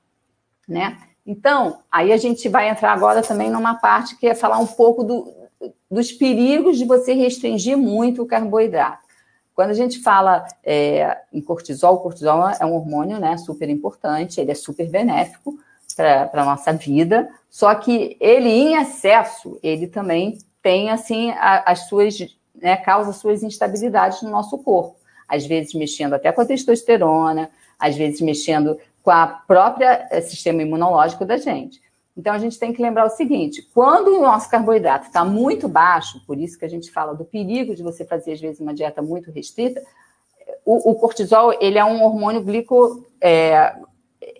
[0.67, 0.97] né?
[1.27, 5.03] Então, aí a gente vai entrar agora também numa parte que é falar um pouco
[5.03, 5.33] do,
[5.91, 9.05] dos perigos de você restringir muito o carboidrato.
[9.53, 14.39] Quando a gente fala é, em cortisol, o cortisol é um hormônio né, super importante,
[14.39, 15.59] ele é super benéfico
[15.97, 21.87] para a nossa vida, só que ele, em excesso, ele também tem, assim, a, as
[21.89, 22.19] suas,
[22.55, 24.95] né, causa suas instabilidades no nosso corpo.
[25.27, 30.61] Às vezes mexendo até com a testosterona, às vezes mexendo com a própria eh, sistema
[30.61, 31.81] imunológico da gente.
[32.17, 36.21] Então a gente tem que lembrar o seguinte: quando o nosso carboidrato está muito baixo,
[36.27, 39.01] por isso que a gente fala do perigo de você fazer às vezes uma dieta
[39.01, 39.81] muito restrita,
[40.65, 43.77] o, o cortisol ele é um hormônio glico, é,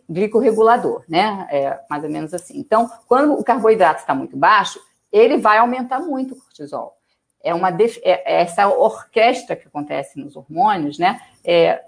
[0.09, 1.47] glicorregulador, né?
[1.49, 2.59] É mais ou menos assim.
[2.59, 4.81] Então, quando o carboidrato está muito baixo,
[5.13, 6.97] ele vai aumentar muito o cortisol.
[7.41, 11.21] É uma é, é essa orquestra que acontece nos hormônios, né?
[11.41, 11.85] É,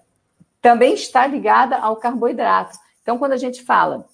[0.61, 2.77] também está ligada ao carboidrato.
[3.01, 4.05] Então, quando a gente fala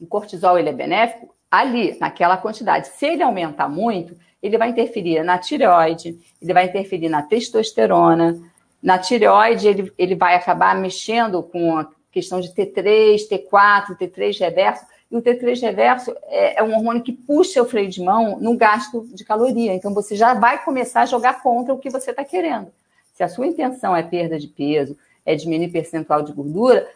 [0.00, 5.22] o cortisol ele é benéfico, ali, naquela quantidade, se ele aumentar muito, ele vai interferir
[5.22, 8.38] na tireoide, ele vai interferir na testosterona.
[8.82, 14.84] Na tireoide, ele, ele vai acabar mexendo com a questão de T3, T4, T3 reverso.
[15.10, 18.56] E o T3 reverso é, é um hormônio que puxa o freio de mão no
[18.56, 19.72] gasto de caloria.
[19.72, 22.70] Então, você já vai começar a jogar contra o que você está querendo.
[23.14, 26.88] Se a sua intenção é perda de peso, é diminuir percentual de gordura,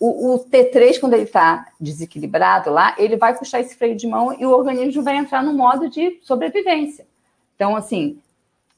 [0.00, 4.32] o, o T3, quando ele está desequilibrado lá, ele vai puxar esse freio de mão
[4.32, 7.06] e o organismo vai entrar no modo de sobrevivência.
[7.54, 8.18] Então, assim,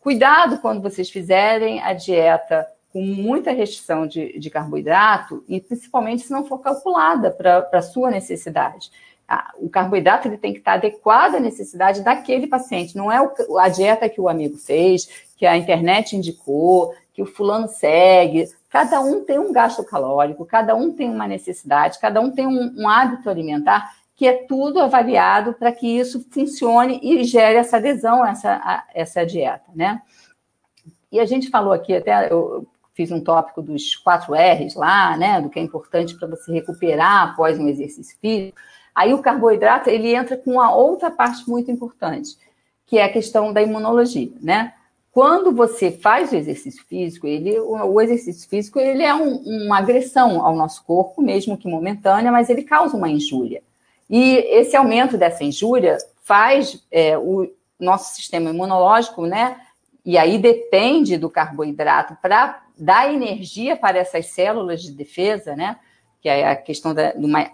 [0.00, 6.32] cuidado quando vocês fizerem a dieta com muita restrição de, de carboidrato e principalmente se
[6.32, 8.90] não for calculada para a sua necessidade.
[9.58, 13.18] O carboidrato ele tem que estar adequado à necessidade daquele paciente, não é
[13.60, 18.48] a dieta que o amigo fez, que a internet indicou, que o fulano segue.
[18.72, 22.74] Cada um tem um gasto calórico, cada um tem uma necessidade, cada um tem um,
[22.74, 28.22] um hábito alimentar que é tudo avaliado para que isso funcione e gere essa adesão
[28.22, 30.00] a essa, a essa dieta, né?
[31.10, 35.38] E a gente falou aqui, até eu fiz um tópico dos quatro R's lá, né?
[35.38, 38.58] Do que é importante para você recuperar após um exercício físico.
[38.94, 42.38] Aí o carboidrato, ele entra com uma outra parte muito importante,
[42.86, 44.72] que é a questão da imunologia, né?
[45.12, 50.44] Quando você faz o exercício físico, ele, o exercício físico ele é um, uma agressão
[50.44, 53.62] ao nosso corpo, mesmo que momentânea, mas ele causa uma injúria.
[54.08, 57.46] E esse aumento dessa injúria faz é, o
[57.78, 59.60] nosso sistema imunológico, né?
[60.02, 65.76] E aí depende do carboidrato para dar energia para essas células de defesa, né?
[66.22, 67.50] Que é a questão da uma,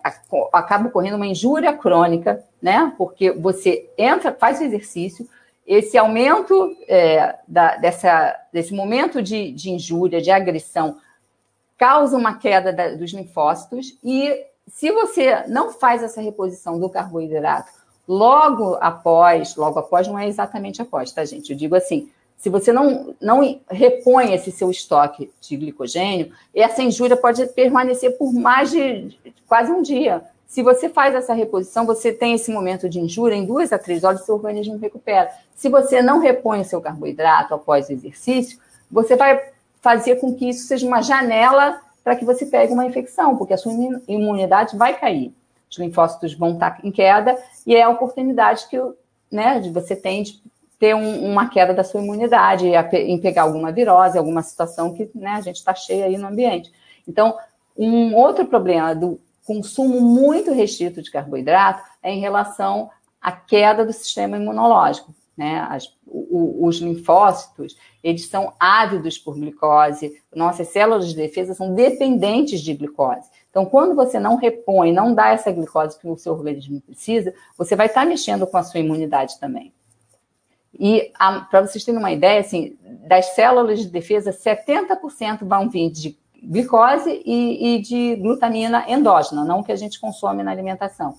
[0.53, 2.92] acaba ocorrendo uma injúria crônica, né?
[2.97, 5.29] Porque você entra, faz o exercício,
[5.68, 10.96] esse aumento é, da, dessa, desse momento de, de, injúria, de agressão,
[11.76, 17.70] causa uma queda da, dos linfócitos, e se você não faz essa reposição do carboidrato
[18.09, 21.52] logo após, logo após não é exatamente após, tá, gente?
[21.52, 27.16] Eu digo assim, se você não, não repõe esse seu estoque de glicogênio, essa injúria
[27.16, 29.14] pode permanecer por mais de
[29.46, 30.22] quase um dia.
[30.49, 34.03] Se você faz essa reposição, você tem esse momento de injúria, em duas a três
[34.03, 35.31] horas, seu organismo recupera.
[35.55, 38.59] Se você não repõe o seu carboidrato após o exercício,
[38.91, 39.39] você vai
[39.83, 43.59] fazer com que isso seja uma janela para que você pegue uma infecção, porque a
[43.59, 43.73] sua
[44.09, 45.35] imunidade vai cair.
[45.71, 48.79] Os linfócitos vão estar em queda e é a oportunidade que
[49.31, 50.41] né, você tem de
[50.79, 55.33] ter um, uma queda da sua imunidade, em pegar alguma virose, alguma situação que né,
[55.33, 56.73] a gente está cheia aí no ambiente.
[57.07, 57.37] Então,
[57.77, 63.95] um outro problema do consumo muito restrito de carboidrato é em relação à queda do
[63.95, 65.15] sistema imunológico.
[65.35, 65.67] Né?
[65.71, 72.61] As, o, os linfócitos, eles são ávidos por glicose, nossas células de defesa são dependentes
[72.61, 73.27] de glicose.
[73.49, 77.75] Então, quando você não repõe, não dá essa glicose que o seu organismo precisa, você
[77.75, 79.73] vai estar mexendo com a sua imunidade também.
[80.79, 81.11] E
[81.51, 87.22] para vocês terem uma ideia, assim, das células de defesa, 70% vão vir de glicose
[87.24, 91.16] e, e, de glutamina endógena, não que a gente consome na alimentação.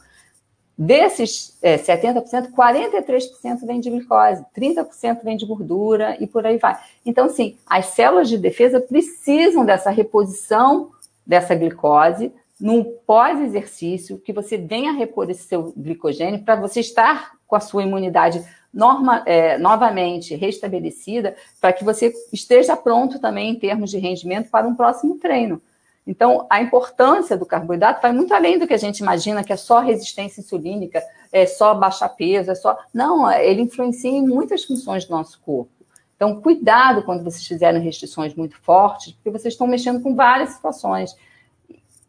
[0.78, 6.80] Desses é, 70%, 43% vem de glicose, 30% vem de gordura e por aí vai.
[7.06, 10.92] Então, assim, as células de defesa precisam dessa reposição
[11.28, 17.56] dessa glicose no pós-exercício, que você venha repor esse seu glicogênio para você estar com
[17.56, 23.90] a sua imunidade norma, é, novamente restabelecida, para que você esteja pronto também em termos
[23.90, 25.62] de rendimento para um próximo treino.
[26.06, 29.58] Então, a importância do carboidrato vai muito além do que a gente imagina, que é
[29.58, 32.78] só resistência insulínica, é só baixar peso, é só.
[32.92, 35.72] Não, ele influencia em muitas funções do nosso corpo.
[36.16, 41.16] Então, cuidado quando vocês fizerem restrições muito fortes, porque vocês estão mexendo com várias situações.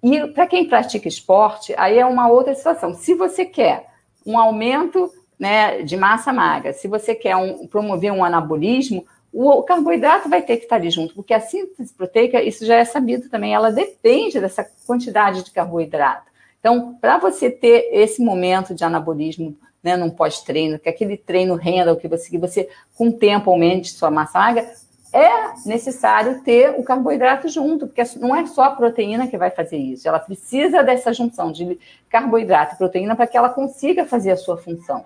[0.02, 2.94] E para quem pratica esporte, aí é uma outra situação.
[2.94, 3.90] Se você quer
[4.26, 10.28] um aumento né, de massa magra, se você quer um, promover um anabolismo, o carboidrato
[10.28, 13.54] vai ter que estar ali junto, porque a síntese proteica, isso já é sabido também,
[13.54, 16.30] ela depende dessa quantidade de carboidrato.
[16.58, 21.94] Então, para você ter esse momento de anabolismo né, num pós-treino, que aquele treino renda
[21.94, 24.70] o que você, que você com o tempo aumente sua massa magra,
[25.10, 29.78] é necessário ter o carboidrato junto, porque não é só a proteína que vai fazer
[29.78, 31.78] isso, ela precisa dessa junção de
[32.10, 35.02] carboidrato e proteína para que ela consiga fazer a sua função.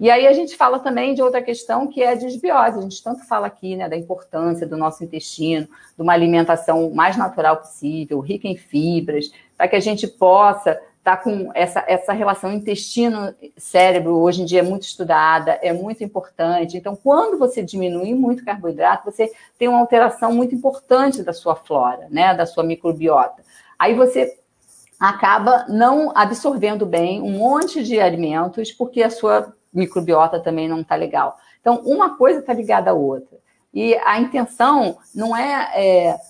[0.00, 2.78] E aí a gente fala também de outra questão que é a desbiose.
[2.78, 7.18] A gente tanto fala aqui né, da importância do nosso intestino, de uma alimentação mais
[7.18, 12.14] natural possível, rica em fibras, para que a gente possa estar tá com essa, essa
[12.14, 16.78] relação intestino-cérebro, hoje em dia é muito estudada, é muito importante.
[16.78, 22.06] Então, quando você diminui muito carboidrato, você tem uma alteração muito importante da sua flora,
[22.08, 23.42] né, da sua microbiota.
[23.78, 24.34] Aí você
[24.98, 30.94] acaba não absorvendo bem um monte de alimentos, porque a sua microbiota também não está
[30.94, 31.38] legal.
[31.60, 33.38] Então, uma coisa está ligada à outra.
[33.72, 36.20] E a intenção não é, é,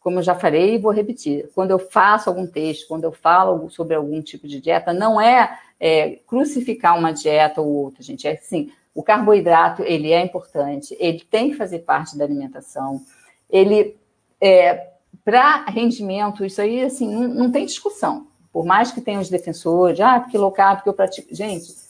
[0.00, 3.68] como eu já falei e vou repetir, quando eu faço algum texto, quando eu falo
[3.70, 8.26] sobre algum tipo de dieta, não é, é crucificar uma dieta ou outra, gente.
[8.26, 13.02] É assim, o carboidrato, ele é importante, ele tem que fazer parte da alimentação.
[13.50, 13.96] Ele,
[14.40, 14.92] é,
[15.24, 18.28] para rendimento, isso aí, assim, não, não tem discussão.
[18.52, 21.34] Por mais que tenha os defensores, ah, porque low carb, porque eu pratico...
[21.34, 21.81] Gente,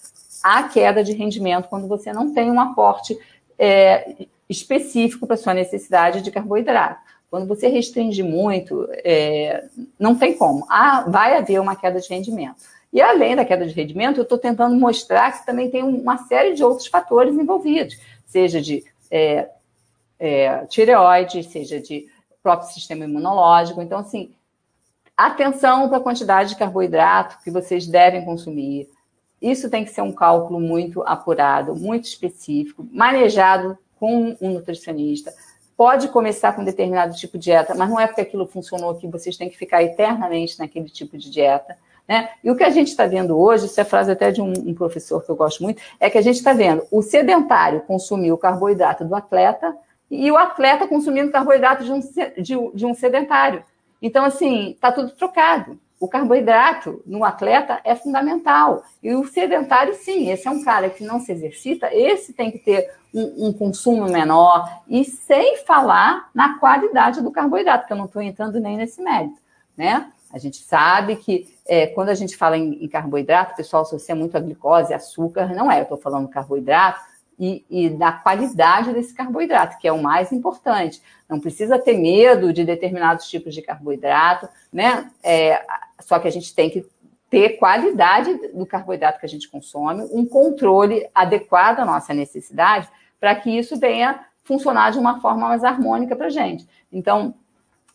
[0.42, 3.18] há queda de rendimento quando você não tem um aporte
[3.58, 7.00] é, específico para sua necessidade de carboidrato.
[7.30, 9.64] Quando você restringe muito, é,
[9.98, 10.66] não tem como.
[10.68, 12.56] Ah, vai haver uma queda de rendimento.
[12.92, 16.52] E além da queda de rendimento, eu estou tentando mostrar que também tem uma série
[16.52, 19.48] de outros fatores envolvidos, seja de é,
[20.18, 22.06] é, tireoide, seja de
[22.42, 23.80] próprio sistema imunológico.
[23.80, 24.34] Então, assim,
[25.16, 28.90] atenção para a quantidade de carboidrato que vocês devem consumir.
[29.42, 35.34] Isso tem que ser um cálculo muito apurado, muito específico, manejado com um nutricionista.
[35.76, 39.36] Pode começar com determinado tipo de dieta, mas não é porque aquilo funcionou que vocês
[39.36, 41.76] têm que ficar eternamente naquele tipo de dieta.
[42.06, 42.28] Né?
[42.44, 44.74] E o que a gente está vendo hoje, isso é frase até de um, um,
[44.74, 48.38] professor que eu gosto muito, é que a gente está vendo o sedentário consumir o
[48.38, 49.76] carboidrato do atleta
[50.10, 53.64] e o atleta consumindo carboidrato de um, de, de um sedentário.
[54.00, 55.78] Então, assim, está tudo trocado.
[56.02, 58.82] O carboidrato no atleta é fundamental.
[59.00, 62.58] E o sedentário, sim, esse é um cara que não se exercita, esse tem que
[62.58, 68.06] ter um, um consumo menor, e sem falar na qualidade do carboidrato, que eu não
[68.06, 69.40] estou entrando nem nesse mérito,
[69.76, 70.10] né?
[70.32, 74.16] A gente sabe que é, quando a gente fala em, em, carboidrato, o pessoal associa
[74.16, 77.00] muito a glicose, açúcar, não é, eu estou falando carboidrato,
[77.38, 81.02] e, e da qualidade desse carboidrato, que é o mais importante.
[81.28, 85.10] Não precisa ter medo de determinados tipos de carboidrato, né?
[85.22, 85.60] É,
[86.02, 86.86] só que a gente tem que
[87.30, 92.88] ter qualidade do carboidrato que a gente consome, um controle adequado à nossa necessidade,
[93.18, 96.68] para que isso venha funcionar de uma forma mais harmônica para a gente.
[96.92, 97.34] Então,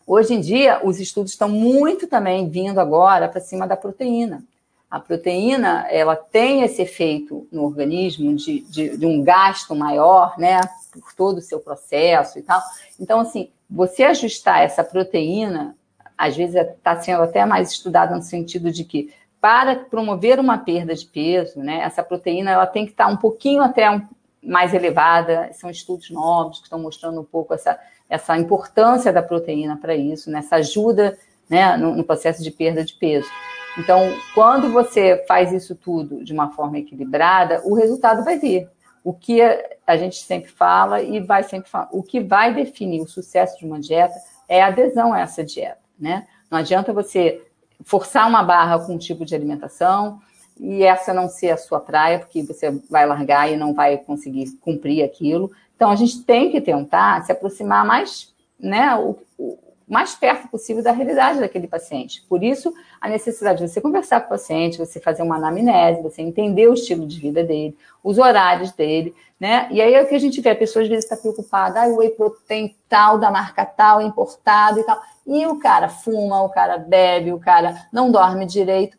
[0.08, 4.44] hoje em dia, os estudos estão muito também vindo agora para cima da proteína.
[4.90, 10.62] A proteína, ela tem esse efeito no organismo de, de, de, um gasto maior, né,
[10.92, 12.60] por todo o seu processo e tal.
[13.00, 15.77] Então, assim, você ajustar essa proteína,
[16.18, 20.96] às vezes está sendo até mais estudada no sentido de que para promover uma perda
[20.96, 24.02] de peso, né, essa proteína ela tem que estar um pouquinho até um,
[24.42, 25.50] mais elevada.
[25.54, 30.32] São estudos novos que estão mostrando um pouco essa, essa importância da proteína para isso,
[30.32, 31.18] nessa né, ajuda
[31.50, 33.30] né, no, no processo de perda de peso.
[33.78, 34.00] Então,
[34.34, 38.68] quando você faz isso tudo de uma forma equilibrada, o resultado vai vir.
[39.04, 39.40] O que
[39.86, 43.66] a gente sempre fala e vai sempre falar, o que vai definir o sucesso de
[43.66, 44.16] uma dieta
[44.50, 46.28] é a adesão a essa dieta, né?
[46.50, 47.44] Não adianta você
[47.84, 50.20] forçar uma barra com um tipo de alimentação
[50.60, 54.52] e essa não ser a sua praia, porque você vai largar e não vai conseguir
[54.62, 55.52] cumprir aquilo.
[55.76, 59.18] Então, a gente tem que tentar se aproximar mais, né, o,
[59.88, 62.22] mais perto possível da realidade daquele paciente.
[62.28, 66.22] Por isso, a necessidade de você conversar com o paciente, você fazer uma anamnese, você
[66.22, 69.68] entender o estilo de vida dele, os horários dele, né?
[69.72, 71.88] E aí é o que a gente vê, a pessoa às vezes está preocupada, ah,
[71.88, 75.02] o whey protein tal, da marca tal, importado e tal.
[75.26, 78.98] E o cara fuma, o cara bebe, o cara não dorme direito.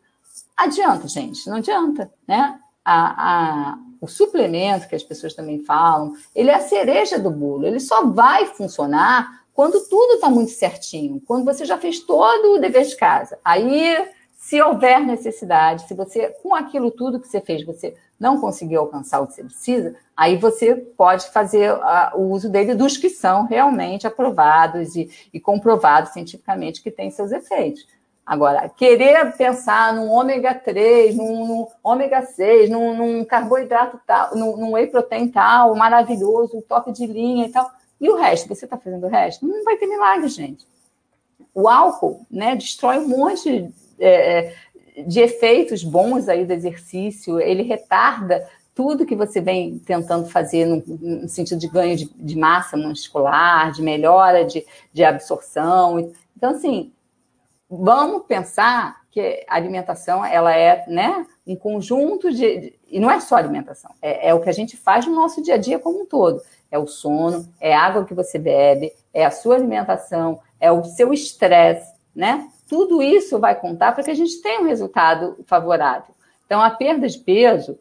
[0.57, 2.59] Adianta, gente, não adianta, né?
[2.83, 7.67] A, a, o suplemento que as pessoas também falam, ele é a cereja do bolo,
[7.67, 12.59] ele só vai funcionar quando tudo está muito certinho, quando você já fez todo o
[12.61, 13.37] dever de casa.
[13.43, 18.79] Aí, se houver necessidade, se você, com aquilo tudo que você fez, você não conseguiu
[18.79, 23.09] alcançar o que você precisa, aí você pode fazer uh, o uso dele dos que
[23.09, 27.85] são realmente aprovados e, e comprovados cientificamente que têm seus efeitos.
[28.25, 34.55] Agora, querer pensar num ômega 3, num, num ômega 6, num, num carboidrato tal, num,
[34.55, 37.69] num whey protein tal, maravilhoso, top de linha e tal,
[37.99, 39.45] e o resto, você está fazendo o resto?
[39.45, 40.65] Não vai ter milagre, gente.
[41.53, 43.69] O álcool né, destrói um monte
[43.99, 44.53] é,
[45.05, 50.81] de efeitos bons aí do exercício, ele retarda tudo que você vem tentando fazer no,
[50.87, 56.13] no sentido de ganho de, de, massa muscular, de melhora de, de absorção.
[56.37, 56.93] Então, assim,
[57.69, 62.79] vamos pensar que a alimentação ela é né, um conjunto de, de.
[62.87, 65.55] E não é só alimentação, é, é o que a gente faz no nosso dia
[65.55, 66.41] a dia como um todo
[66.71, 70.83] é o sono, é a água que você bebe, é a sua alimentação, é o
[70.83, 72.47] seu estresse, né?
[72.67, 76.13] Tudo isso vai contar para que a gente tenha um resultado favorável.
[76.45, 77.79] Então, a perda de peso,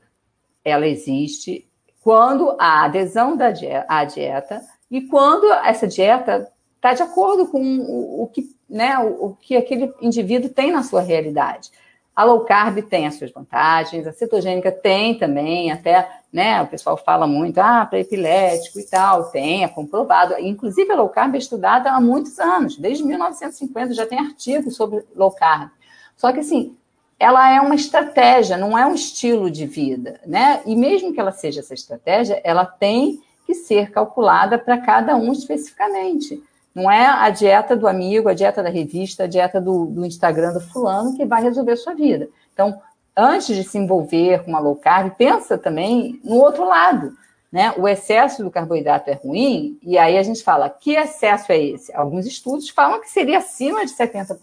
[0.65, 1.69] ela existe
[2.03, 7.61] quando a adesão da dieta, à dieta e quando essa dieta está de acordo com
[7.61, 11.71] o, o que, né, o, o que aquele indivíduo tem na sua realidade.
[12.19, 16.97] A low carb tem as suas vantagens, a cetogênica tem também, até, né, o pessoal
[16.97, 20.35] fala muito, ah, para epilético e tal, tem, é comprovado.
[20.41, 25.05] Inclusive, a low carb é estudada há muitos anos, desde 1950 já tem artigos sobre
[25.15, 25.71] low carb.
[26.17, 26.77] Só que, assim,
[27.21, 30.61] ela é uma estratégia, não é um estilo de vida, né?
[30.67, 35.31] E mesmo que ela seja essa estratégia, ela tem que ser calculada para cada um
[35.31, 36.43] especificamente.
[36.75, 40.53] Não é a dieta do amigo, a dieta da revista, a dieta do, do Instagram
[40.53, 42.29] do fulano que vai resolver sua vida.
[42.53, 42.81] Então,
[43.17, 47.17] antes de se envolver com uma low carb, pensa também no outro lado.
[47.51, 47.73] Né?
[47.79, 51.95] O excesso do carboidrato é ruim, e aí a gente fala, que excesso é esse?
[51.95, 54.37] Alguns estudos falam que seria acima de 70%.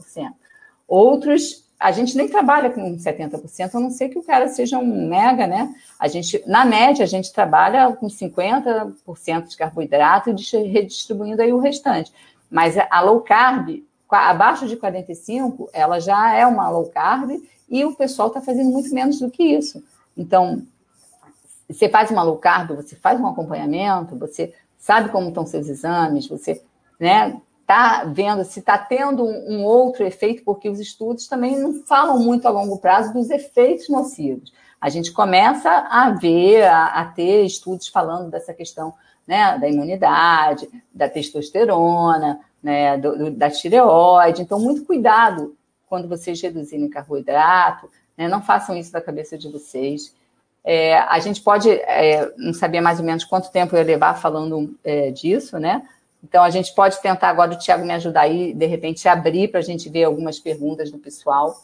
[0.87, 5.07] Outros, a gente nem trabalha com 70%, a não ser que o cara seja um
[5.07, 5.73] mega, né?
[5.99, 11.59] A gente, na média, a gente trabalha com 50% de carboidrato e redistribuindo aí o
[11.59, 12.11] restante.
[12.49, 17.31] Mas a low carb, abaixo de 45, ela já é uma low carb
[17.69, 19.83] e o pessoal está fazendo muito menos do que isso.
[20.15, 20.61] Então,
[21.69, 26.27] você faz uma low carb, você faz um acompanhamento, você sabe como estão seus exames,
[26.27, 26.61] você
[26.99, 32.19] né, está vendo se está tendo um, outro efeito, porque os estudos também não falam
[32.19, 34.53] muito a longo prazo dos efeitos nocivos.
[34.79, 38.93] A gente começa a ver, a, a ter estudos falando dessa questão
[39.25, 44.43] né, da imunidade, da testosterona, né, do, do, da tireoide.
[44.43, 45.57] Então, muito cuidado
[45.87, 50.13] quando vocês reduzirem carboidrato, né, não façam isso da cabeça de vocês.
[50.63, 54.13] É, a gente pode, é, não sabia mais ou menos quanto tempo eu ia levar
[54.15, 55.81] falando é, disso, né?
[56.27, 59.59] Então, a gente pode tentar agora, o Tiago me ajudar aí, de repente, abrir para
[59.59, 61.63] a gente ver algumas perguntas do pessoal.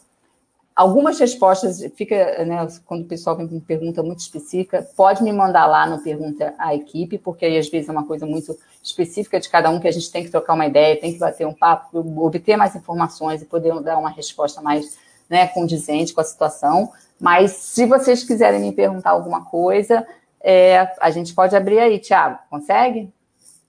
[0.74, 5.66] Algumas respostas, fica, né, quando o pessoal vem com pergunta muito específica, pode me mandar
[5.66, 9.50] lá no Pergunta à Equipe, porque aí às vezes é uma coisa muito específica de
[9.50, 11.98] cada um que a gente tem que trocar uma ideia, tem que bater um papo,
[12.24, 14.96] obter mais informações e poder dar uma resposta mais
[15.28, 16.90] né, condizente com a situação.
[17.20, 20.06] Mas se vocês quiserem me perguntar alguma coisa,
[20.40, 22.38] é, a gente pode abrir aí, Tiago.
[22.48, 23.12] Consegue?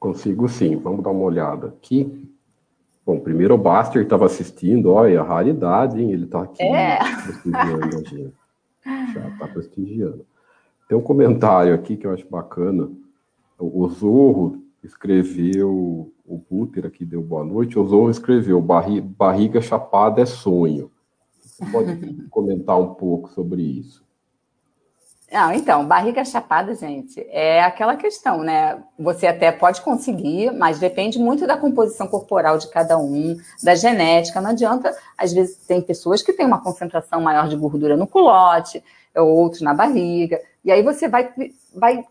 [0.04, 0.76] Consigo sim.
[0.76, 2.30] Vamos dar uma olhada aqui.
[3.06, 6.12] Bom, primeiro o Baster estava assistindo, olha, a raridade, hein?
[6.12, 7.00] Ele está aqui é.
[7.24, 8.34] prestigiando a gente.
[9.14, 10.26] Já está prestigiando.
[10.90, 12.92] Tem um comentário aqui que eu acho bacana.
[13.58, 20.22] O Zorro escreveu, o Buter aqui deu boa noite, o Zorro escreveu, Barri, barriga chapada
[20.22, 20.92] é sonho.
[21.40, 21.96] Você pode
[22.30, 24.03] comentar um pouco sobre isso?
[25.34, 28.84] Não, então, barriga chapada, gente, é aquela questão, né?
[29.00, 34.40] Você até pode conseguir, mas depende muito da composição corporal de cada um, da genética.
[34.40, 38.84] Não adianta, às vezes, tem pessoas que têm uma concentração maior de gordura no culote,
[39.16, 41.34] outros na barriga, e aí você vai,
[41.74, 42.06] vai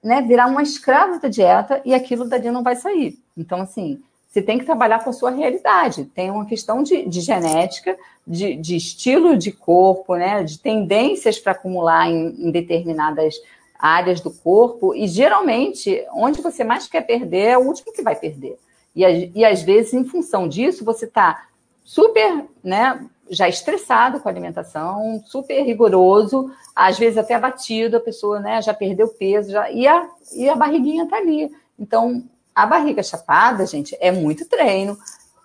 [0.00, 3.18] né, virar uma escrava da dieta e aquilo dali não vai sair.
[3.36, 4.00] Então, assim,
[4.30, 6.04] você tem que trabalhar com a sua realidade.
[6.04, 11.50] Tem uma questão de, de genética, de, de, estilo de corpo, né, de tendências para
[11.50, 13.34] acumular em, em, determinadas
[13.76, 18.14] áreas do corpo, e geralmente, onde você mais quer perder é o último que vai
[18.14, 18.56] perder.
[18.94, 21.48] E, e às vezes, em função disso, você está
[21.82, 28.38] super, né, já estressado com a alimentação, super rigoroso, às vezes até abatido, a pessoa
[28.38, 31.50] né, já perdeu peso, já, e, a, e a barriguinha está ali.
[31.76, 32.22] Então,
[32.62, 34.98] a barriga chapada, gente, é muito treino,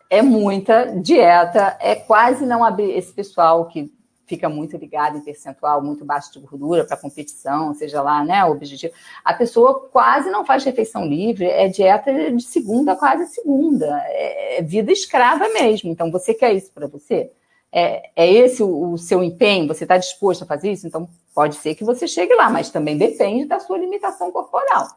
[0.10, 3.92] é muita dieta, é quase não abrir esse pessoal que
[4.28, 8.52] fica muito ligado em percentual muito baixo de gordura para competição, seja lá, né, o
[8.52, 8.94] objetivo.
[9.24, 14.62] A pessoa quase não faz refeição livre, é dieta de segunda quase segunda, é, é
[14.62, 15.90] vida escrava mesmo.
[15.90, 17.32] Então, você quer isso para você?
[17.72, 19.68] É, é esse o, o seu empenho?
[19.68, 20.88] Você está disposto a fazer isso?
[20.88, 24.88] Então, pode ser que você chegue lá, mas também depende da sua limitação corporal.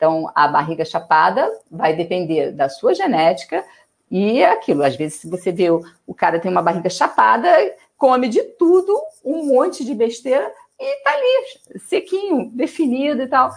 [0.00, 3.62] Então, a barriga chapada vai depender da sua genética
[4.10, 4.82] e aquilo.
[4.82, 7.46] Às vezes, se você vê o, cara tem uma barriga chapada,
[7.98, 13.50] come de tudo, um monte de besteira e tá ali, sequinho, definido e tal.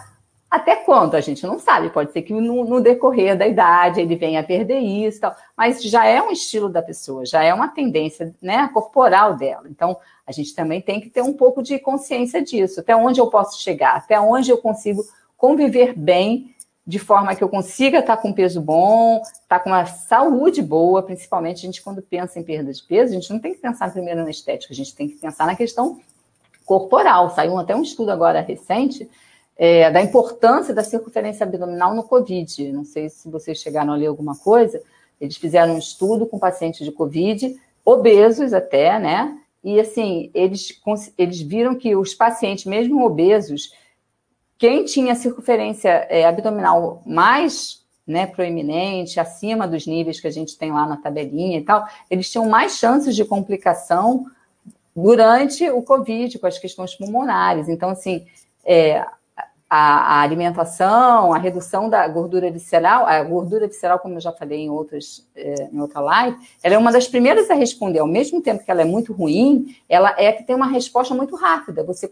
[0.50, 1.14] Até quando?
[1.14, 1.88] A gente não sabe.
[1.88, 5.34] Pode ser que no, no, decorrer da idade ele venha a perder isso, tal.
[5.56, 9.64] mas já é um estilo da pessoa, já é uma tendência né, corporal dela.
[9.70, 12.80] Então, a gente também tem que ter um pouco de consciência disso.
[12.80, 13.96] Até onde eu posso chegar?
[13.96, 15.02] Até onde eu consigo
[15.44, 16.54] conviver bem,
[16.86, 21.58] de forma que eu consiga estar com peso bom, estar com uma saúde boa, principalmente
[21.58, 24.22] a gente quando pensa em perda de peso, a gente não tem que pensar primeiro
[24.22, 26.00] na estética, a gente tem que pensar na questão
[26.64, 27.28] corporal.
[27.28, 29.06] Saiu até um estudo agora recente
[29.54, 32.72] é, da importância da circunferência abdominal no COVID.
[32.72, 34.80] Não sei se vocês chegaram a ler alguma coisa.
[35.20, 39.38] Eles fizeram um estudo com pacientes de COVID, obesos até, né?
[39.62, 40.80] E assim, eles,
[41.18, 43.72] eles viram que os pacientes, mesmo obesos,
[44.58, 50.70] quem tinha circunferência é, abdominal mais né, proeminente, acima dos níveis que a gente tem
[50.70, 54.26] lá na tabelinha e tal, eles tinham mais chances de complicação
[54.94, 57.68] durante o Covid, com as questões pulmonares.
[57.68, 58.26] Então, assim,
[58.64, 59.04] é,
[59.76, 64.60] a, a, alimentação, a redução da gordura visceral, a gordura visceral, como eu já falei
[64.60, 67.98] em, outras, é, em outra live, ela é uma das primeiras a responder.
[67.98, 71.34] Ao mesmo tempo que ela é muito ruim, ela é que tem uma resposta muito
[71.34, 71.82] rápida.
[71.82, 72.08] Você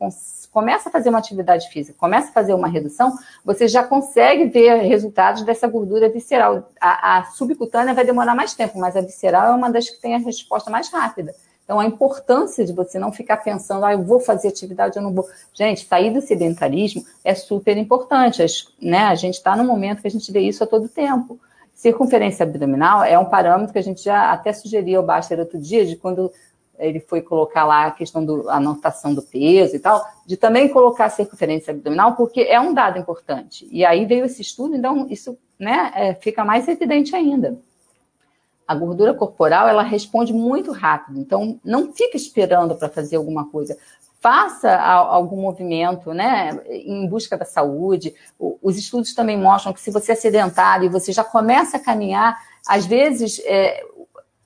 [0.50, 4.82] começa a fazer uma atividade física, começa a fazer uma redução, você já consegue ver
[4.82, 6.68] resultados dessa gordura visceral.
[6.80, 10.16] A, a subcutânea vai demorar mais tempo, mas a visceral é uma das que tem
[10.16, 11.32] a resposta mais rápida.
[11.64, 15.12] Então, a importância de você não ficar pensando, ah, eu vou fazer atividade, eu não
[15.12, 15.26] vou.
[15.54, 18.44] Gente, sair do sedentarismo é super importante.
[18.80, 18.98] Né?
[18.98, 21.38] A gente está no momento que a gente vê isso a todo tempo.
[21.74, 25.86] Circunferência abdominal é um parâmetro que a gente já até sugeriu ao Baster outro dia,
[25.86, 26.32] de quando
[26.78, 31.06] ele foi colocar lá a questão da anotação do peso e tal, de também colocar
[31.06, 33.68] a circunferência abdominal, porque é um dado importante.
[33.70, 37.56] E aí veio esse estudo, então isso né, é, fica mais evidente ainda
[38.72, 41.20] a gordura corporal ela responde muito rápido.
[41.20, 43.76] Então, não fica esperando para fazer alguma coisa.
[44.20, 48.14] Faça algum movimento, né, em busca da saúde.
[48.38, 52.40] Os estudos também mostram que se você é sedentário e você já começa a caminhar,
[52.66, 53.84] às vezes é,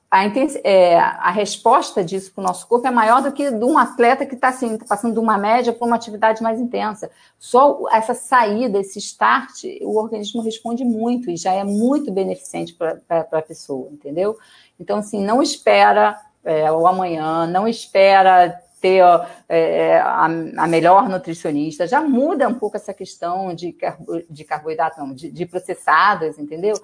[0.09, 0.25] a,
[0.63, 4.25] é, a resposta disso para o nosso corpo é maior do que de um atleta
[4.25, 7.11] que está assim, tá passando de uma média para uma atividade mais intensa.
[7.37, 13.01] Só essa saída, esse start, o organismo responde muito e já é muito beneficente para
[13.31, 14.37] a pessoa, entendeu?
[14.79, 19.03] Então, assim, não espera é, o amanhã, não espera ter
[19.49, 24.99] é, a, a, melhor nutricionista, já muda um pouco essa questão de, carbo, de carboidrato,
[24.99, 26.75] não, de, de processados, entendeu?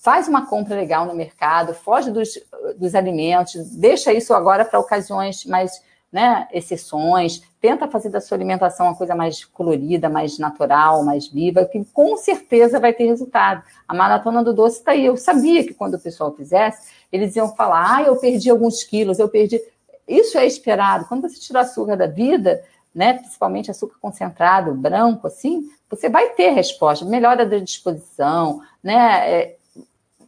[0.00, 2.38] Faz uma compra legal no mercado, foge dos,
[2.76, 8.86] dos alimentos, deixa isso agora para ocasiões mais, né, exceções, tenta fazer da sua alimentação
[8.86, 13.62] uma coisa mais colorida, mais natural, mais viva, que com certeza vai ter resultado.
[13.86, 15.04] A maratona do doce está aí.
[15.04, 19.18] Eu sabia que quando o pessoal fizesse, eles iam falar, ah, eu perdi alguns quilos,
[19.18, 19.60] eu perdi.
[20.06, 21.06] Isso é esperado.
[21.06, 22.62] Quando você tira açúcar da vida,
[22.94, 29.56] né, principalmente açúcar concentrado, branco, assim, você vai ter resposta, melhora da disposição, né, é,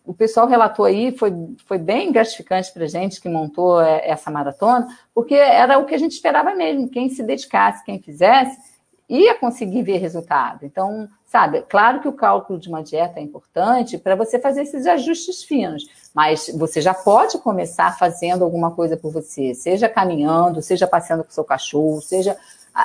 [0.06, 1.32] o pessoal relatou aí, foi,
[1.66, 5.94] foi bem gratificante para a gente que montou é, essa maratona, porque era o que
[5.94, 8.56] a gente esperava mesmo, quem se dedicasse, quem fizesse,
[9.08, 10.64] ia conseguir ver resultado.
[10.64, 14.86] Então, sabe, claro que o cálculo de uma dieta é importante para você fazer esses
[14.86, 15.84] ajustes finos,
[16.14, 21.30] mas você já pode começar fazendo alguma coisa por você, seja caminhando, seja passeando com
[21.30, 22.36] o seu cachorro, seja.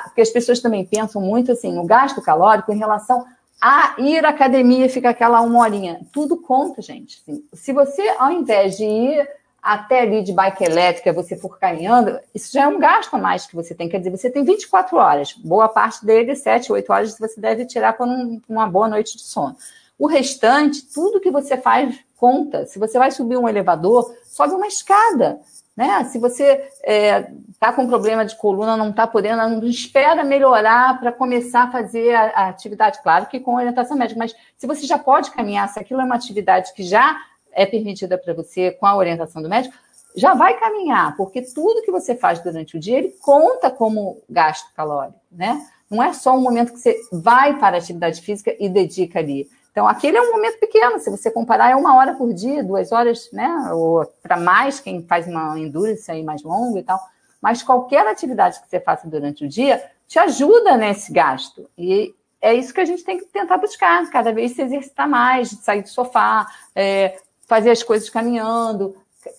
[0.04, 3.26] Porque as pessoas também pensam muito assim no gasto calórico em relação
[3.62, 6.00] a ir à academia fica aquela uma horinha.
[6.12, 7.22] Tudo conta, gente.
[7.52, 9.28] Se você, ao invés de ir
[9.62, 13.46] até ali de bike elétrica, você for caminhando, isso já é um gasto a mais
[13.46, 13.88] que você tem.
[13.88, 15.34] Quer dizer, você tem 24 horas.
[15.34, 19.56] Boa parte dele, 7, 8 horas, você deve tirar com uma boa noite de sono.
[19.96, 22.66] O restante, tudo que você faz conta.
[22.66, 25.40] Se você vai subir um elevador, sobe uma escada.
[25.82, 26.04] Né?
[26.04, 31.00] Se você está é, tá com problema de coluna, não está podendo, não espera melhorar
[31.00, 34.86] para começar a fazer a, a, atividade, claro que com orientação médica, mas se você
[34.86, 37.20] já pode caminhar, se aquilo é uma atividade que já
[37.50, 39.74] é permitida para você com a orientação do médico,
[40.14, 44.72] já vai caminhar, porque tudo que você faz durante o dia, ele conta como gasto
[44.76, 45.66] calórico, né?
[45.90, 49.48] Não é só um momento que você vai para a atividade física e dedica ali.
[49.72, 52.92] Então, aquele é um momento pequeno, se você comparar, é uma hora por dia, duas
[52.92, 53.48] horas, né?
[53.72, 57.00] Ou para mais, quem faz uma endurance aí mais longa e tal.
[57.40, 61.70] Mas qualquer atividade que você faça durante o dia te ajuda nesse gasto.
[61.76, 65.48] E é isso que a gente tem que tentar buscar, cada vez se exercitar mais,
[65.48, 68.94] sair do sofá, é, fazer as coisas caminhando,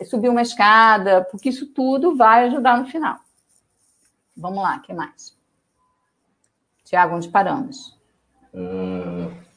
[0.09, 3.19] subir uma escada, porque isso tudo vai ajudar no final.
[4.35, 5.37] Vamos lá, o que mais?
[6.83, 7.99] Tiago, onde paramos?
[8.51, 9.52] Uh...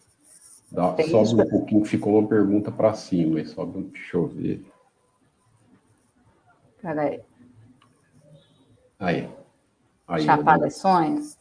[0.77, 4.63] Dá, sobe um pouquinho, ficou uma pergunta para cima, e sobe, deixa eu ver.
[6.83, 7.23] Peraí.
[9.01, 9.27] Aí.
[10.07, 11.39] aí Chapada Sonhos?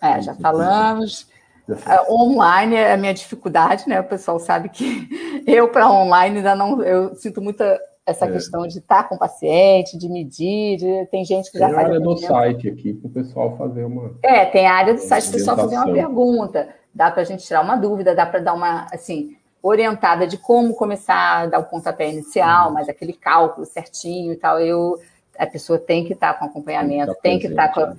[0.00, 1.28] É, já falamos.
[1.68, 4.00] Uh, online é a minha dificuldade, né?
[4.00, 5.10] O pessoal sabe que
[5.46, 6.82] eu, para online, ainda não.
[6.82, 8.32] Eu sinto muita essa é.
[8.32, 11.86] questão de estar com o paciente, de medir, de, tem gente que já tem faz.
[11.86, 14.14] Tem área do site aqui para o pessoal fazer uma.
[14.22, 17.24] É, tem a área do site para o pessoal fazer uma pergunta dá para a
[17.24, 21.58] gente tirar uma dúvida, dá para dar uma, assim, orientada de como começar a dar
[21.58, 25.00] o pontapé inicial, mas aquele cálculo certinho e tal, eu,
[25.38, 27.96] a pessoa tem que estar tá com acompanhamento, tem que estar tá com a,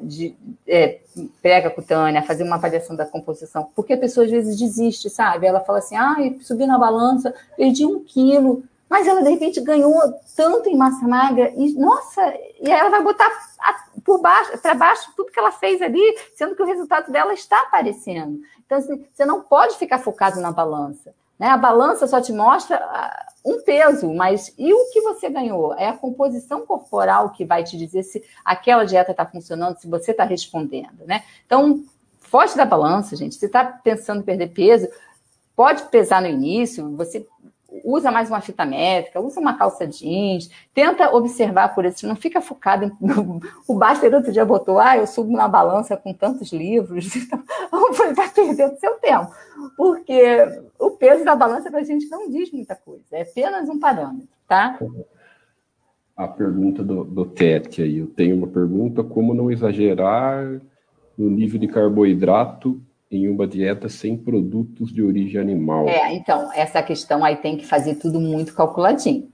[0.00, 0.34] de,
[0.66, 1.00] é,
[1.40, 5.46] prega cutânea, fazer uma avaliação da composição, porque a pessoa às vezes desiste, sabe?
[5.46, 9.94] Ela fala assim, ah, subi na balança, perdi um quilo, mas ela de repente ganhou
[10.34, 12.22] tanto em massa magra, e nossa,
[12.60, 13.30] e aí ela vai botar
[14.04, 17.60] por baixo, para baixo tudo que ela fez ali, sendo que o resultado dela está
[17.62, 18.40] aparecendo.
[18.64, 21.14] Então, assim, você não pode ficar focado na balança.
[21.38, 21.48] Né?
[21.48, 25.74] A balança só te mostra ah, um peso, mas e o que você ganhou?
[25.74, 30.12] É a composição corporal que vai te dizer se aquela dieta está funcionando, se você
[30.12, 31.04] está respondendo.
[31.04, 31.24] Né?
[31.44, 31.82] Então,
[32.20, 33.34] foge da balança, gente.
[33.34, 34.88] Se está pensando em perder peso,
[35.56, 37.26] pode pesar no início, você
[37.84, 42.40] usa mais uma fita métrica, usa uma calça jeans, tenta observar por isso, não fica
[42.40, 42.92] focado em.
[43.66, 47.42] O Baster outro dia botou, ah, eu subo na balança com tantos livros, então
[48.10, 49.32] está perdendo seu tempo,
[49.76, 50.22] porque
[50.78, 54.28] o peso da balança para a gente não diz muita coisa, é apenas um parâmetro,
[54.46, 54.78] tá?
[56.16, 60.60] A pergunta do, do Tete aí, eu tenho uma pergunta, como não exagerar
[61.16, 62.80] no nível de carboidrato
[63.12, 65.86] em uma dieta sem produtos de origem animal.
[65.86, 69.28] É, então, essa questão aí tem que fazer tudo muito calculadinho.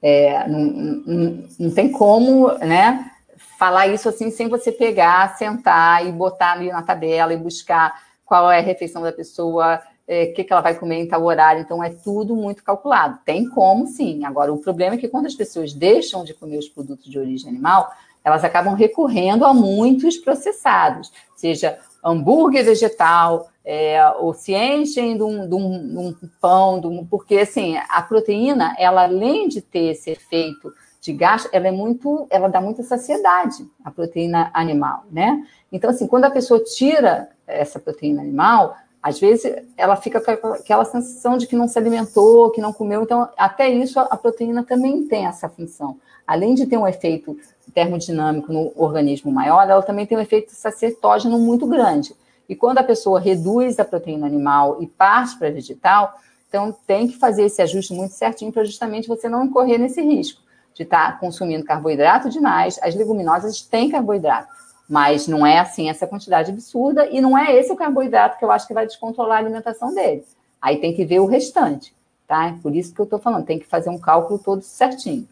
[0.00, 3.10] É, não, não, não tem como, né,
[3.58, 8.50] falar isso assim sem você pegar, sentar e botar ali na tabela e buscar qual
[8.52, 11.60] é a refeição da pessoa, o é, que, que ela vai comer em tal horário.
[11.60, 13.18] Então, é tudo muito calculado.
[13.24, 14.24] Tem como, sim.
[14.24, 17.50] Agora, o problema é que quando as pessoas deixam de comer os produtos de origem
[17.50, 17.90] animal,
[18.22, 25.48] elas acabam recorrendo a muitos processados, seja hambúrguer vegetal, é, ou se enchem de um,
[25.48, 29.92] de um, de um pão, de um, porque assim, a proteína, ela além de ter
[29.92, 35.46] esse efeito de gasto, ela é muito, ela dá muita saciedade, a proteína animal, né?
[35.70, 38.74] Então, assim, quando a pessoa tira essa proteína animal,
[39.04, 43.02] às vezes ela fica com aquela sensação de que não se alimentou, que não comeu,
[43.02, 45.98] então até isso a proteína também tem essa função.
[46.26, 47.36] Além de ter um efeito
[47.74, 52.16] termodinâmico no organismo maior, ela também tem um efeito sacietógeno muito grande.
[52.48, 57.18] E quando a pessoa reduz a proteína animal e parte para vegetal, então tem que
[57.18, 60.40] fazer esse ajuste muito certinho para justamente você não incorrer nesse risco
[60.72, 62.80] de estar tá consumindo carboidrato demais.
[62.82, 64.48] As leguminosas têm carboidrato,
[64.88, 68.50] mas não é assim essa quantidade absurda e não é esse o carboidrato que eu
[68.50, 70.24] acho que vai descontrolar a alimentação dele.
[70.60, 71.94] Aí tem que ver o restante,
[72.26, 72.48] tá?
[72.48, 75.26] É por isso que eu estou falando, tem que fazer um cálculo todo certinho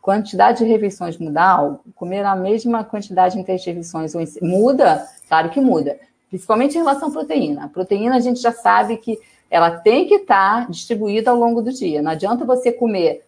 [0.00, 5.06] quantidade de refeições mudar, comer a mesma quantidade em três refeições muda?
[5.28, 5.98] Claro que muda.
[6.28, 7.64] Principalmente em relação à proteína.
[7.64, 9.18] A proteína a gente já sabe que
[9.50, 12.00] ela tem que estar distribuída ao longo do dia.
[12.00, 13.24] Não adianta você comer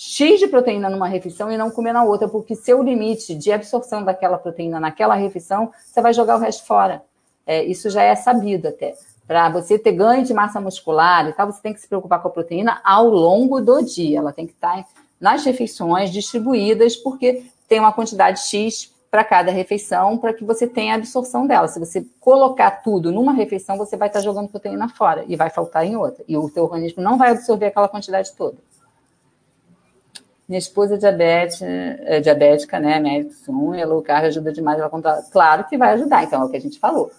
[0.00, 4.04] X de proteína numa refeição e não comer na outra, porque seu limite de absorção
[4.04, 7.02] daquela proteína naquela refeição, você vai jogar o resto fora.
[7.44, 8.94] É, isso já é sabido até.
[9.26, 12.28] Para você ter ganho de massa muscular e tal, você tem que se preocupar com
[12.28, 14.20] a proteína ao longo do dia.
[14.20, 14.86] Ela tem que estar
[15.20, 20.94] nas refeições distribuídas, porque tem uma quantidade X para cada refeição, para que você tenha
[20.94, 21.66] absorção dela.
[21.66, 25.84] Se você colocar tudo numa refeição, você vai estar jogando proteína fora e vai faltar
[25.84, 26.24] em outra.
[26.28, 28.58] E o teu organismo não vai absorver aquela quantidade toda.
[30.48, 32.98] Minha esposa é, diabetes, é diabética, né?
[32.98, 35.22] Médico 1, e a low carb ajuda demais ela contar.
[35.30, 37.10] Claro que vai ajudar, então é o que a gente falou.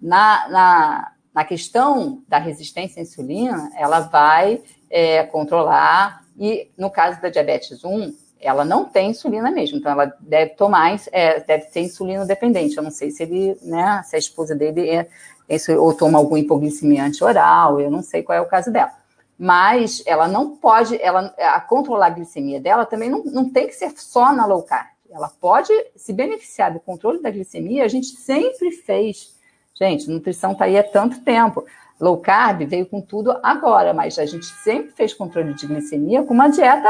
[0.00, 7.20] Na, na, Na questão da resistência à insulina, ela vai é, controlar, e no caso
[7.20, 11.80] da diabetes 1, ela não tem insulina mesmo, então ela deve tomar, é, deve ser
[11.80, 12.76] insulino dependente.
[12.76, 15.08] Eu não sei se ele, né, se a esposa dele é,
[15.48, 18.92] é, ou toma algum hipoglicemiante oral, eu não sei qual é o caso dela.
[19.38, 23.74] Mas ela não pode, ela, a controlar a glicemia dela também não, não tem que
[23.74, 24.86] ser só na low carb.
[25.10, 29.34] Ela pode se beneficiar do controle da glicemia, a gente sempre fez.
[29.74, 31.64] Gente, nutrição está aí há tanto tempo.
[32.00, 36.34] Low carb veio com tudo agora, mas a gente sempre fez controle de glicemia com
[36.34, 36.88] uma dieta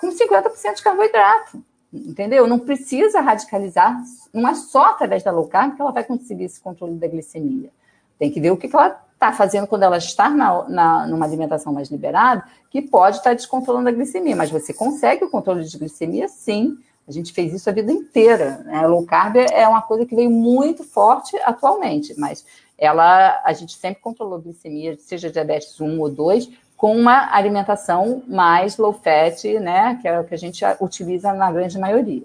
[0.00, 1.62] com 50% de carboidrato.
[1.92, 2.46] Entendeu?
[2.46, 4.02] Não precisa radicalizar,
[4.32, 7.70] não é só através da low carb que ela vai conseguir esse controle da glicemia.
[8.18, 11.24] Tem que ver o que, que ela está fazendo quando ela está na, na, numa
[11.24, 15.64] alimentação mais liberada, que pode estar tá descontrolando a glicemia, mas você consegue o controle
[15.64, 16.76] de glicemia sim.
[17.06, 18.62] A gente fez isso a vida inteira.
[18.64, 18.86] Né?
[18.86, 22.44] Low carb é uma coisa que veio muito forte atualmente, mas
[22.78, 28.22] ela, a gente sempre controlou a glicemia, seja diabetes 1 ou 2, com uma alimentação
[28.26, 32.24] mais low fat, né, que é o que a gente utiliza na grande maioria.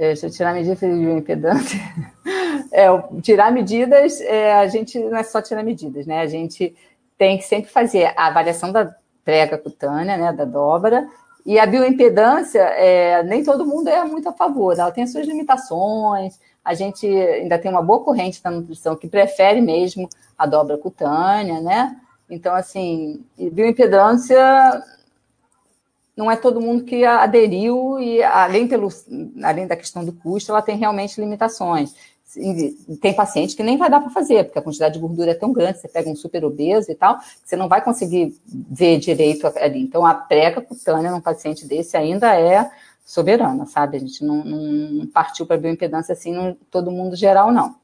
[0.00, 1.78] É, deixa eu tirar medidas de impedância.
[2.72, 2.86] É,
[3.20, 6.20] tirar medidas, é, a gente não é só tirar medidas, né?
[6.20, 6.72] A gente
[7.18, 8.94] tem que sempre fazer a avaliação da
[9.24, 11.08] prega cutânea, né, da dobra,
[11.44, 15.26] e a bioimpedância, é, nem todo mundo é muito a favor, ela tem as suas
[15.26, 20.78] limitações, a gente ainda tem uma boa corrente da nutrição que prefere mesmo a dobra
[20.78, 21.96] cutânea, né?
[22.30, 24.38] Então, assim, bioimpedância
[26.20, 28.88] não é todo mundo que aderiu e, além, pelo,
[29.42, 31.94] além da questão do custo, ela tem realmente limitações.
[33.00, 35.50] Tem paciente que nem vai dar para fazer, porque a quantidade de gordura é tão
[35.50, 39.80] grande, você pega um super obeso e tal, você não vai conseguir ver direito ali.
[39.80, 42.70] Então, a prega cutânea num paciente desse ainda é
[43.02, 43.96] soberana, sabe?
[43.96, 47.76] A gente não, não partiu para bioimpedância assim, no todo mundo geral, não.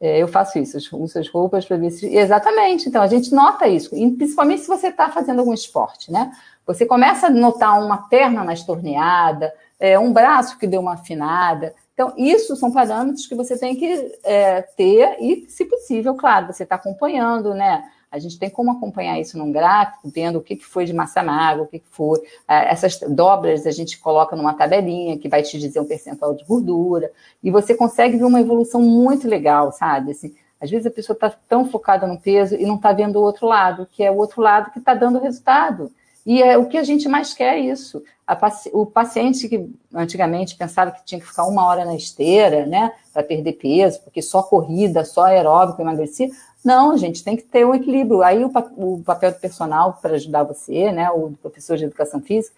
[0.00, 2.06] É, eu faço isso, uso as roupas para ver se.
[2.06, 6.32] Exatamente, então a gente nota isso, principalmente se você está fazendo algum esporte, né?
[6.66, 11.74] Você começa a notar uma perna mais torneada, é, um braço que deu uma afinada.
[11.92, 16.62] Então, isso são parâmetros que você tem que é, ter, e, se possível, claro, você
[16.62, 17.84] está acompanhando, né?
[18.10, 21.62] A gente tem como acompanhar isso num gráfico, vendo o que, foi de massa magra,
[21.62, 22.20] o que, foi.
[22.46, 26.44] É, essas dobras a gente coloca numa tabelinha que vai te dizer um percentual de
[26.44, 27.10] gordura,
[27.42, 30.12] e você consegue ver uma evolução muito legal, sabe?
[30.12, 33.22] Assim, às vezes a pessoa está tão focada no peso e não está vendo o
[33.22, 35.90] outro lado, que é o outro lado que está dando resultado.
[36.24, 38.02] E é o que a gente mais quer é isso.
[38.40, 42.92] Paci o paciente que antigamente pensava que tinha que ficar uma hora na esteira, né,
[43.12, 46.30] para perder peso, porque só corrida, só aeróbico emagrecia.
[46.64, 48.22] Não, gente tem que ter um equilíbrio.
[48.22, 52.54] Aí o, o papel do personal para ajudar você, né, o professor de educação física,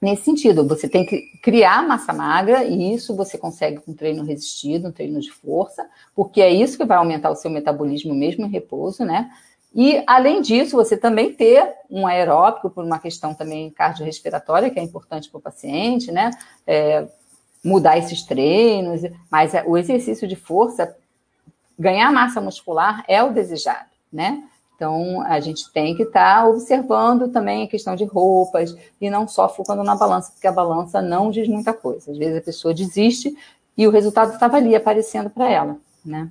[0.00, 4.88] nesse sentido, você tem que criar massa magra e isso você consegue com treino resistido,
[4.88, 8.50] um treino de força, porque é isso que vai aumentar o seu metabolismo mesmo em
[8.50, 9.30] repouso, né?
[9.74, 14.82] E, além disso, você também ter um aeróbico, por uma questão também cardiorrespiratória, que é
[14.82, 16.30] importante para o paciente, né?
[16.66, 17.06] É,
[17.64, 20.96] mudar esses treinos, mas o exercício de força
[21.78, 24.42] ganhar massa muscular é o desejado, né?
[24.74, 29.28] Então, a gente tem que estar tá observando também a questão de roupas e não
[29.28, 32.10] só focando na balança, porque a balança não diz muita coisa.
[32.10, 33.36] Às vezes a pessoa desiste
[33.76, 36.30] e o resultado estava ali aparecendo para ela, né?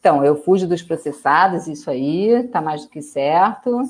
[0.00, 3.82] Então, eu fujo dos processados, isso aí, está mais do que certo.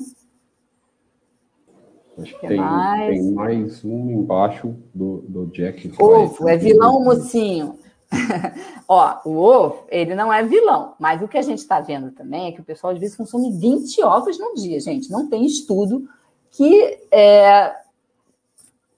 [2.21, 3.09] Acho que tem mais?
[3.09, 5.91] tem mais um embaixo do, do Jack.
[5.99, 7.77] Ovo, é vilão mocinho.
[8.87, 12.47] Ó, o ovo, ele não é vilão, mas o que a gente está vendo também
[12.47, 15.11] é que o pessoal às vezes consome 20 ovos num dia, gente.
[15.11, 16.09] Não tem estudo
[16.49, 17.71] que é,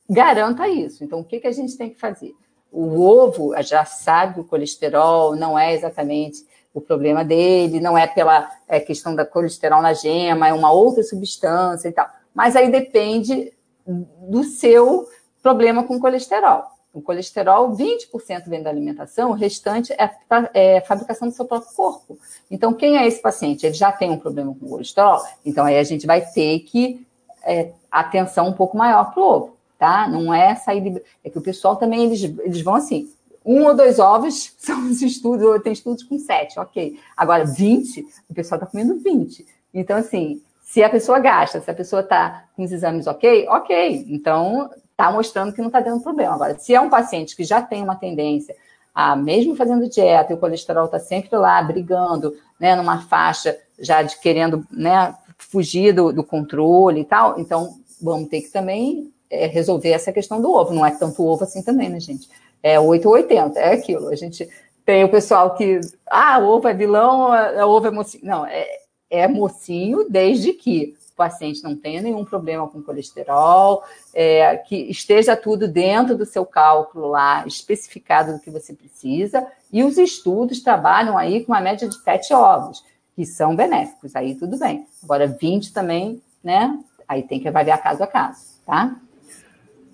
[0.10, 1.04] garanta isso.
[1.04, 2.34] Então, o que, que a gente tem que fazer?
[2.72, 8.08] O ovo já sabe que o colesterol não é exatamente o problema dele, não é
[8.08, 12.08] pela é, questão da colesterol na gema, é uma outra substância e tal.
[12.34, 13.52] Mas aí depende
[13.86, 15.08] do seu
[15.42, 16.64] problema com colesterol.
[16.94, 20.10] O colesterol, 20% vem da alimentação, o restante é,
[20.54, 22.20] é fabricação do seu próprio corpo.
[22.50, 23.66] Então, quem é esse paciente?
[23.66, 27.08] Ele já tem um problema com colesterol, então aí a gente vai ter que
[27.44, 30.08] é, atenção um pouco maior para o ovo, tá?
[30.08, 31.02] Não é sair de...
[31.24, 33.10] É que o pessoal também, eles, eles vão assim,
[33.46, 37.00] um ou dois ovos são os estudos, tem estudos com sete, ok.
[37.16, 39.46] Agora, 20, o pessoal está comendo 20.
[39.74, 44.06] Então, assim, se a pessoa gasta, se a pessoa está com os exames ok, ok.
[44.10, 46.36] Então, está mostrando que não está dando problema.
[46.36, 48.56] Agora, se é um paciente que já tem uma tendência
[48.94, 54.04] a, mesmo fazendo dieta, e o colesterol está sempre lá, brigando, né, numa faixa já
[54.04, 59.48] de querendo, né, fugir do, do controle e tal, então vamos ter que também é,
[59.48, 60.74] resolver essa questão do ovo.
[60.74, 62.30] Não é tanto ovo assim também, né, gente?
[62.64, 64.10] É 8 ou 80, é aquilo.
[64.10, 64.48] A gente
[64.86, 68.26] Tem o pessoal que, ah, ovo é vilão, o ovo é mocinho.
[68.26, 68.68] Não, é,
[69.10, 73.84] é mocinho desde que o paciente não tenha nenhum problema com colesterol,
[74.14, 79.84] é, que esteja tudo dentro do seu cálculo lá, especificado do que você precisa, e
[79.84, 82.84] os estudos trabalham aí com uma média de sete ovos,
[83.16, 84.88] que são benéficos, aí tudo bem.
[85.04, 86.80] Agora, 20 também, né?
[87.08, 88.96] Aí tem que avaliar caso a caso, tá?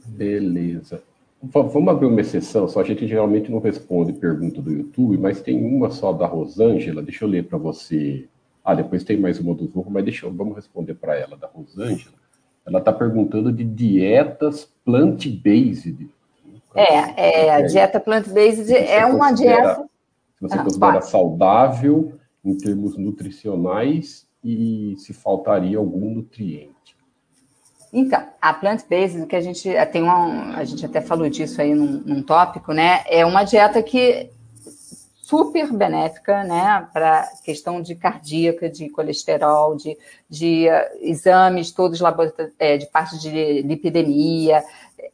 [0.05, 1.01] Beleza.
[1.51, 5.63] Vamos abrir uma exceção, só a gente geralmente não responde pergunta do YouTube, mas tem
[5.63, 8.27] uma só da Rosângela, deixa eu ler para você.
[8.63, 11.47] Ah, depois tem mais uma do Zorro, mas deixa eu, vamos responder para ela, da
[11.47, 12.15] Rosângela.
[12.65, 16.09] Ela está perguntando de dietas plant-based.
[16.75, 19.87] É, é, a dieta plant-based é uma dieta...
[20.35, 21.09] Se você ah, considera pode.
[21.09, 26.96] saudável em termos nutricionais e se faltaria algum nutriente.
[27.91, 32.03] Então, a plant-based, que a gente tem uma, a gente até falou disso aí num,
[32.05, 33.03] num tópico, né?
[33.07, 34.29] É uma dieta que
[35.27, 39.97] super benéfica, né, para questão de cardíaca, de colesterol, de,
[40.29, 41.99] de uh, exames todos
[42.57, 44.63] é, de parte de lipidemia.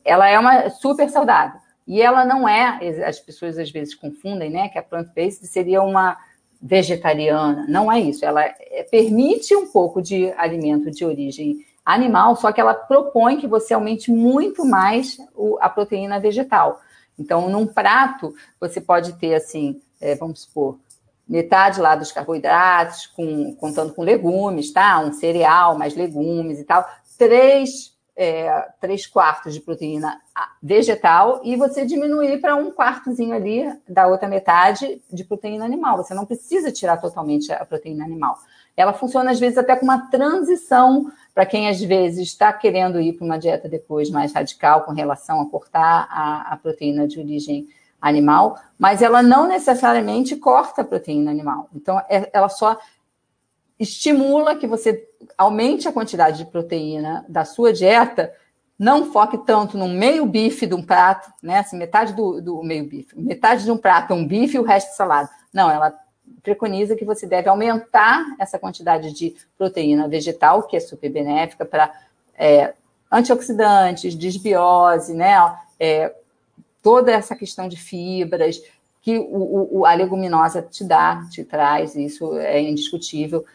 [0.06, 1.60] Ela é uma super saudável.
[1.88, 6.16] E ela não é, as pessoas às vezes confundem, né, que a plant-based seria uma
[6.64, 7.66] vegetariana.
[7.68, 8.24] Não é isso.
[8.24, 13.48] Ela é, permite um pouco de alimento de origem animal, só que ela propõe que
[13.48, 16.80] você aumente muito mais o, a proteína vegetal.
[17.20, 20.80] Então, num prato, você pode ter, assim, é, vamos supor,
[21.28, 25.00] metade lá dos carboidratos, com, contando com legumes, tá?
[25.00, 26.88] Um cereal, mais legumes e tal.
[27.18, 30.22] Três, é, três quartos de proteína
[30.62, 35.98] vegetal e você diminuir para um quartozinho ali da outra metade de proteína animal.
[35.98, 38.38] Você não precisa tirar totalmente a proteína animal.
[38.76, 43.14] Ela funciona, às vezes, até com uma transição para quem às vezes está querendo ir
[43.14, 47.68] para uma dieta depois mais radical com relação a cortar a, a, proteína de origem
[48.00, 51.70] animal, mas ela não necessariamente corta a proteína animal.
[51.74, 52.78] Então, é, ela só
[53.84, 55.08] estimula que você
[55.38, 58.34] aumente a quantidade de proteína da sua dieta,
[58.78, 61.60] não foque tanto no meio bife de um prato, né?
[61.60, 64.64] Assim, metade do, do meio bife, metade de um prato é um bife e o
[64.64, 65.30] resto é.
[65.54, 65.94] Não, ela
[66.42, 71.94] preconiza que você deve aumentar essa quantidade de proteína vegetal, que é super benéfica para
[72.36, 72.74] é,
[73.12, 75.36] antioxidantes, desbiose, né?
[75.80, 76.14] É,
[76.82, 78.62] toda essa questão de fibras
[79.02, 83.46] que o, o, a leguminosa te dá, te traz, isso é indiscutível.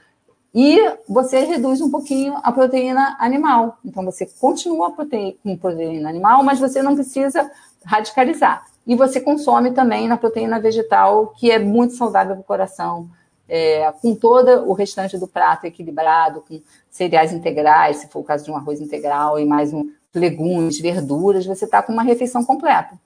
[0.55, 0.79] E
[1.09, 3.79] você reduz um pouquinho a proteína animal.
[3.85, 7.51] Então, você continua com proteína animal, mas você não precisa
[7.85, 8.67] radicalizar.
[8.87, 13.09] E você consome também na proteína vegetal, que é muito saudável para o coração,
[13.47, 18.45] é, com todo o restante do prato equilibrado, com cereais integrais, se for o caso
[18.45, 22.99] de um arroz integral, e mais um legumes, verduras, você está com uma refeição completa.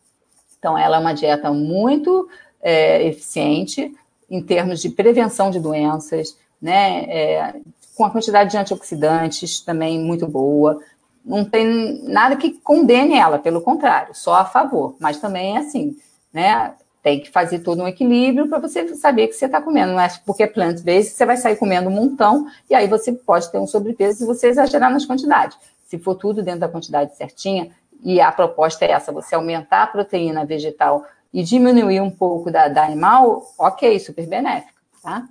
[0.58, 2.28] Então, ela é uma dieta muito
[2.62, 3.92] é, eficiente
[4.30, 7.04] em termos de prevenção de doenças, né?
[7.08, 7.54] É,
[7.96, 10.80] com a quantidade de antioxidantes também muito boa
[11.24, 14.96] não tem nada que condene ela, pelo contrário, só a favor.
[14.98, 15.96] Mas também é assim,
[16.32, 16.74] né?
[17.02, 19.92] Tem que fazer todo um equilíbrio para você saber que você está comendo.
[19.92, 23.50] Não é porque é plant-based, você vai sair comendo um montão e aí você pode
[23.50, 25.56] ter um sobrepeso se você exagerar nas quantidades.
[25.86, 27.70] Se for tudo dentro da quantidade certinha,
[28.04, 32.66] e a proposta é essa, você aumentar a proteína vegetal e diminuir um pouco da,
[32.66, 35.24] da animal, ok, super benéfico, tá?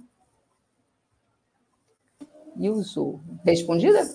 [2.58, 3.20] E usou.
[3.44, 4.06] Respondida?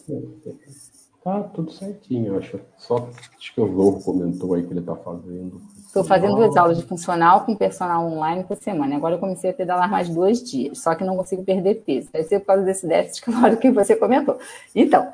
[1.26, 2.60] Tá tudo certinho, acho.
[2.78, 5.60] Só acho que o Zorro comentou aí que ele está fazendo.
[5.84, 8.94] Estou fazendo duas aulas de funcional com personal online por semana.
[8.94, 12.10] Agora eu comecei a pedalar mais dois dias, só que não consigo perder peso.
[12.12, 14.38] Deve ser por causa desse déficit calórico que você comentou.
[14.72, 15.10] Então,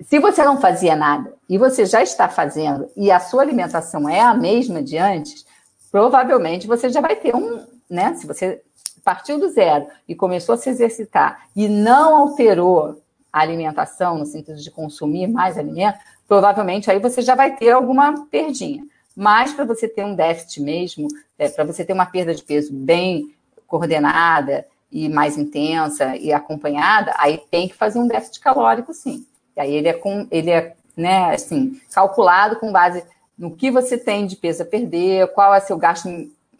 [0.00, 4.20] se você não fazia nada e você já está fazendo e a sua alimentação é
[4.20, 5.44] a mesma de antes,
[5.90, 8.14] provavelmente você já vai ter um, né?
[8.14, 8.62] Se você
[8.98, 13.00] partiu do zero e começou a se exercitar e não alterou
[13.32, 18.26] a alimentação, no sentido de consumir mais alimento, provavelmente aí você já vai ter alguma
[18.26, 18.84] perdinha.
[19.16, 22.72] Mas para você ter um déficit mesmo, é, para você ter uma perda de peso
[22.72, 23.34] bem
[23.66, 29.26] coordenada e mais intensa e acompanhada, aí tem que fazer um déficit calórico, sim.
[29.56, 33.04] E aí ele é, com, ele é né, assim, calculado com base
[33.38, 36.08] no que você tem de peso a perder, qual é seu gasto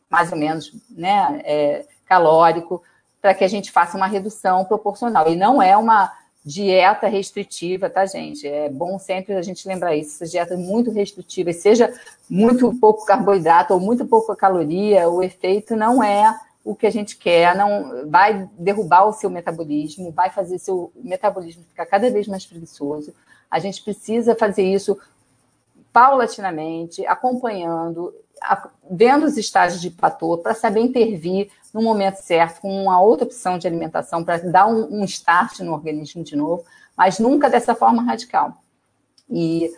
[0.09, 2.83] mais ou menos né, é, calórico,
[3.21, 5.29] para que a gente faça uma redução proporcional.
[5.29, 6.13] E não é uma
[6.45, 8.47] dieta restritiva, tá, gente?
[8.47, 10.15] É bom sempre a gente lembrar isso.
[10.17, 11.93] Essas dietas muito restritivas, seja
[12.29, 17.17] muito pouco carboidrato ou muito pouca caloria, o efeito não é o que a gente
[17.17, 22.45] quer, não vai derrubar o seu metabolismo, vai fazer seu metabolismo ficar cada vez mais
[22.45, 23.15] preguiçoso.
[23.51, 24.99] A gente precisa fazer isso
[25.93, 28.15] paulatinamente, acompanhando,
[28.91, 33.59] vendo os estágios de platô para saber intervir no momento certo com uma outra opção
[33.59, 36.65] de alimentação para dar um, um start no organismo de novo,
[36.97, 38.63] mas nunca dessa forma radical.
[39.31, 39.71] E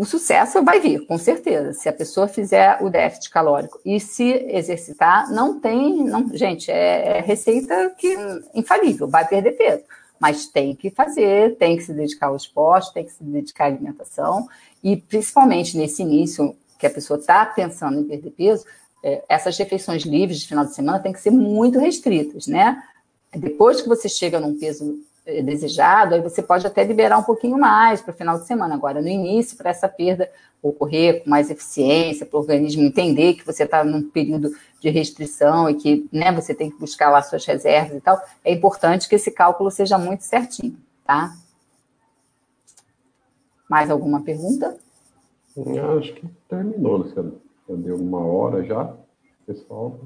[0.00, 4.24] o sucesso vai vir, com certeza, se a pessoa fizer o déficit calórico e se
[4.48, 8.16] exercitar, não tem, não, gente, é, é receita que
[8.54, 9.84] infalível, vai perder peso,
[10.18, 13.66] mas tem que fazer, tem que se dedicar ao esporte, tem que se dedicar à
[13.66, 14.48] alimentação.
[14.82, 18.64] E principalmente nesse início que a pessoa está pensando em perder peso,
[19.02, 22.82] é, essas refeições livres de final de semana têm que ser muito restritas, né?
[23.34, 27.58] Depois que você chega num peso é, desejado, aí você pode até liberar um pouquinho
[27.58, 28.74] mais para o final de semana.
[28.74, 30.30] Agora, no início, para essa perda
[30.62, 35.70] ocorrer com mais eficiência, para o organismo entender que você está num período de restrição
[35.70, 39.14] e que né, você tem que buscar lá suas reservas e tal, é importante que
[39.14, 41.34] esse cálculo seja muito certinho, tá?
[43.68, 44.76] Mais alguma pergunta?
[45.98, 47.40] Acho que terminou, Luciano.
[47.70, 48.92] Já deu uma hora já,
[49.46, 50.00] pessoal.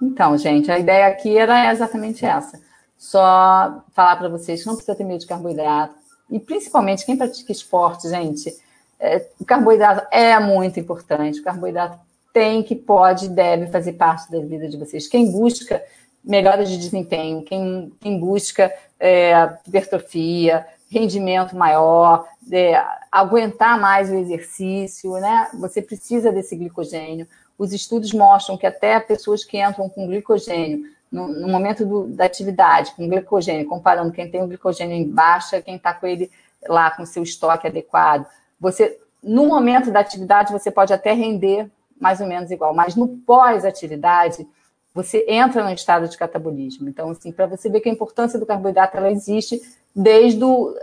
[0.00, 2.58] Então, gente, a ideia aqui era exatamente essa.
[2.96, 5.94] Só falar para vocês que não precisa ter medo de carboidrato.
[6.30, 8.56] E principalmente quem pratica esporte, gente,
[8.98, 11.40] é, o carboidrato é muito importante.
[11.40, 11.98] O carboidrato
[12.32, 15.06] tem que, pode, deve fazer parte da vida de vocês.
[15.06, 15.82] Quem busca
[16.24, 25.12] melhora de desempenho, quem, quem busca é, hipertrofia, rendimento maior, é, aguentar mais o exercício,
[25.14, 25.48] né?
[25.54, 27.26] Você precisa desse glicogênio.
[27.58, 32.24] Os estudos mostram que até pessoas que entram com glicogênio no, no momento do, da
[32.24, 36.30] atividade, com glicogênio, comparando quem tem o glicogênio em baixa, quem está com ele
[36.66, 38.26] lá com seu estoque adequado,
[38.58, 41.70] você no momento da atividade você pode até render
[42.00, 44.46] mais ou menos igual, mas no pós-atividade
[44.94, 46.88] você entra no estado de catabolismo.
[46.88, 49.60] Então, assim, para você ver que a importância do carboidrato ela existe
[49.94, 50.74] desde o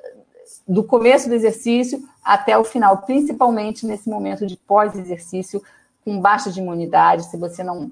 [0.67, 5.61] do começo do exercício até o final, principalmente nesse momento de pós-exercício,
[6.03, 7.91] com baixa de imunidade, se você não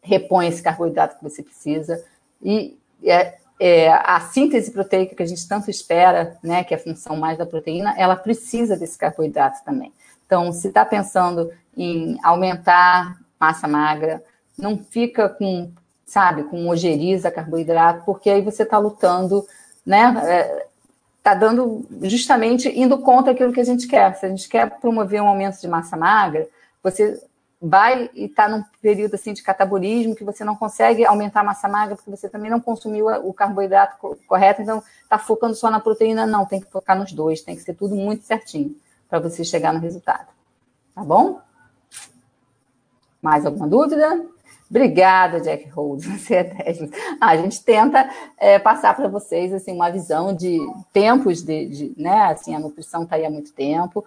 [0.00, 2.02] repõe esse carboidrato que você precisa.
[2.42, 6.80] E é, é, a síntese proteica que a gente tanto espera, né, que é a
[6.80, 9.92] função mais da proteína, ela precisa desse carboidrato também.
[10.26, 14.22] Então, se está pensando em aumentar massa magra,
[14.58, 15.70] não fica com,
[16.04, 19.46] sabe, com ojeriza carboidrato, porque aí você está lutando,
[19.84, 20.56] né?
[21.18, 24.14] Está é, dando justamente indo contra aquilo que a gente quer.
[24.16, 26.48] Se a gente quer promover um aumento de massa magra,
[26.82, 27.20] você
[27.64, 31.68] vai e está num período assim de catabolismo que você não consegue aumentar a massa
[31.68, 33.96] magra porque você também não consumiu o carboidrato
[34.26, 37.62] correto, então está focando só na proteína, não, tem que focar nos dois, tem que
[37.62, 38.74] ser tudo muito certinho
[39.08, 40.26] para você chegar no resultado.
[40.92, 41.40] Tá bom?
[43.22, 44.26] Mais alguma dúvida?
[44.72, 46.06] Obrigada, Jack Rhodes.
[46.06, 46.90] Você é 10.
[47.20, 48.08] Ah, a gente tenta
[48.38, 50.58] é, passar para vocês assim, uma visão de
[50.94, 52.32] tempos de, de, né?
[52.32, 54.02] Assim, a nutrição está aí há muito tempo.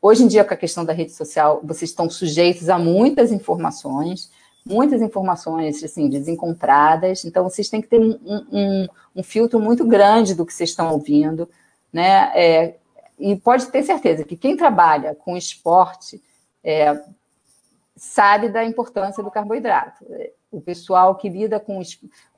[0.00, 4.30] Hoje em dia, com a questão da rede social, vocês estão sujeitos a muitas informações,
[4.64, 8.16] muitas informações assim, desencontradas, então vocês têm que ter um,
[8.52, 8.86] um,
[9.16, 11.48] um filtro muito grande do que vocês estão ouvindo,
[11.92, 12.30] né?
[12.36, 12.76] É,
[13.18, 16.22] e pode ter certeza que quem trabalha com esporte
[16.62, 17.02] é,
[17.96, 20.04] sabe da importância do carboidrato.
[20.50, 21.80] O pessoal que lida com,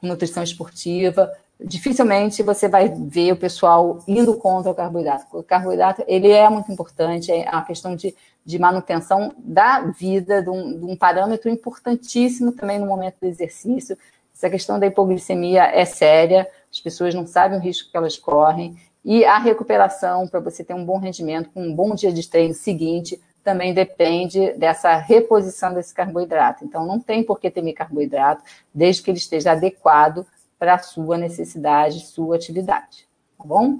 [0.01, 5.27] com nutrição esportiva, dificilmente você vai ver o pessoal indo contra o carboidrato.
[5.37, 10.51] O carboidrato, ele é muito importante, é uma questão de, de manutenção da vida, de
[10.51, 13.97] um, de um parâmetro importantíssimo também no momento do exercício.
[14.35, 18.77] Essa questão da hipoglicemia é séria, as pessoas não sabem o risco que elas correm,
[19.03, 22.53] e a recuperação para você ter um bom rendimento, com um bom dia de treino
[22.53, 26.65] seguinte, também depende dessa reposição desse carboidrato.
[26.65, 28.43] Então, não tem por que temer carboidrato,
[28.75, 30.27] desde que ele esteja adequado
[30.59, 33.07] para a sua necessidade, sua atividade.
[33.39, 33.79] Tá bom?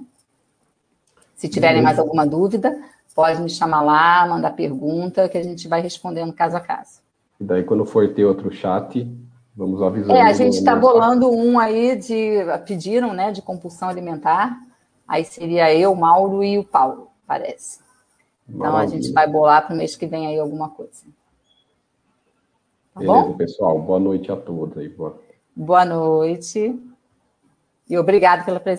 [1.35, 2.81] Se tiverem mais alguma dúvida,
[3.13, 7.01] pode me chamar lá, mandar pergunta, que a gente vai respondendo caso a caso.
[7.37, 9.05] E daí, quando for ter outro chat,
[9.53, 10.13] vamos avisando.
[10.13, 12.37] É, a gente está bolando um aí de.
[12.65, 14.57] Pediram, né, de compulsão alimentar.
[15.05, 17.85] Aí seria eu, Mauro e o Paulo, parece.
[18.47, 18.97] Então Maravilha.
[18.97, 21.03] a gente vai bolar para o mês que vem aí alguma coisa.
[22.93, 23.37] Tá Beleza, bom?
[23.37, 23.79] pessoal.
[23.81, 24.89] Boa noite a todos aí.
[24.89, 25.19] Boa
[25.55, 26.79] Boa noite.
[27.89, 28.75] E obrigado pela presença.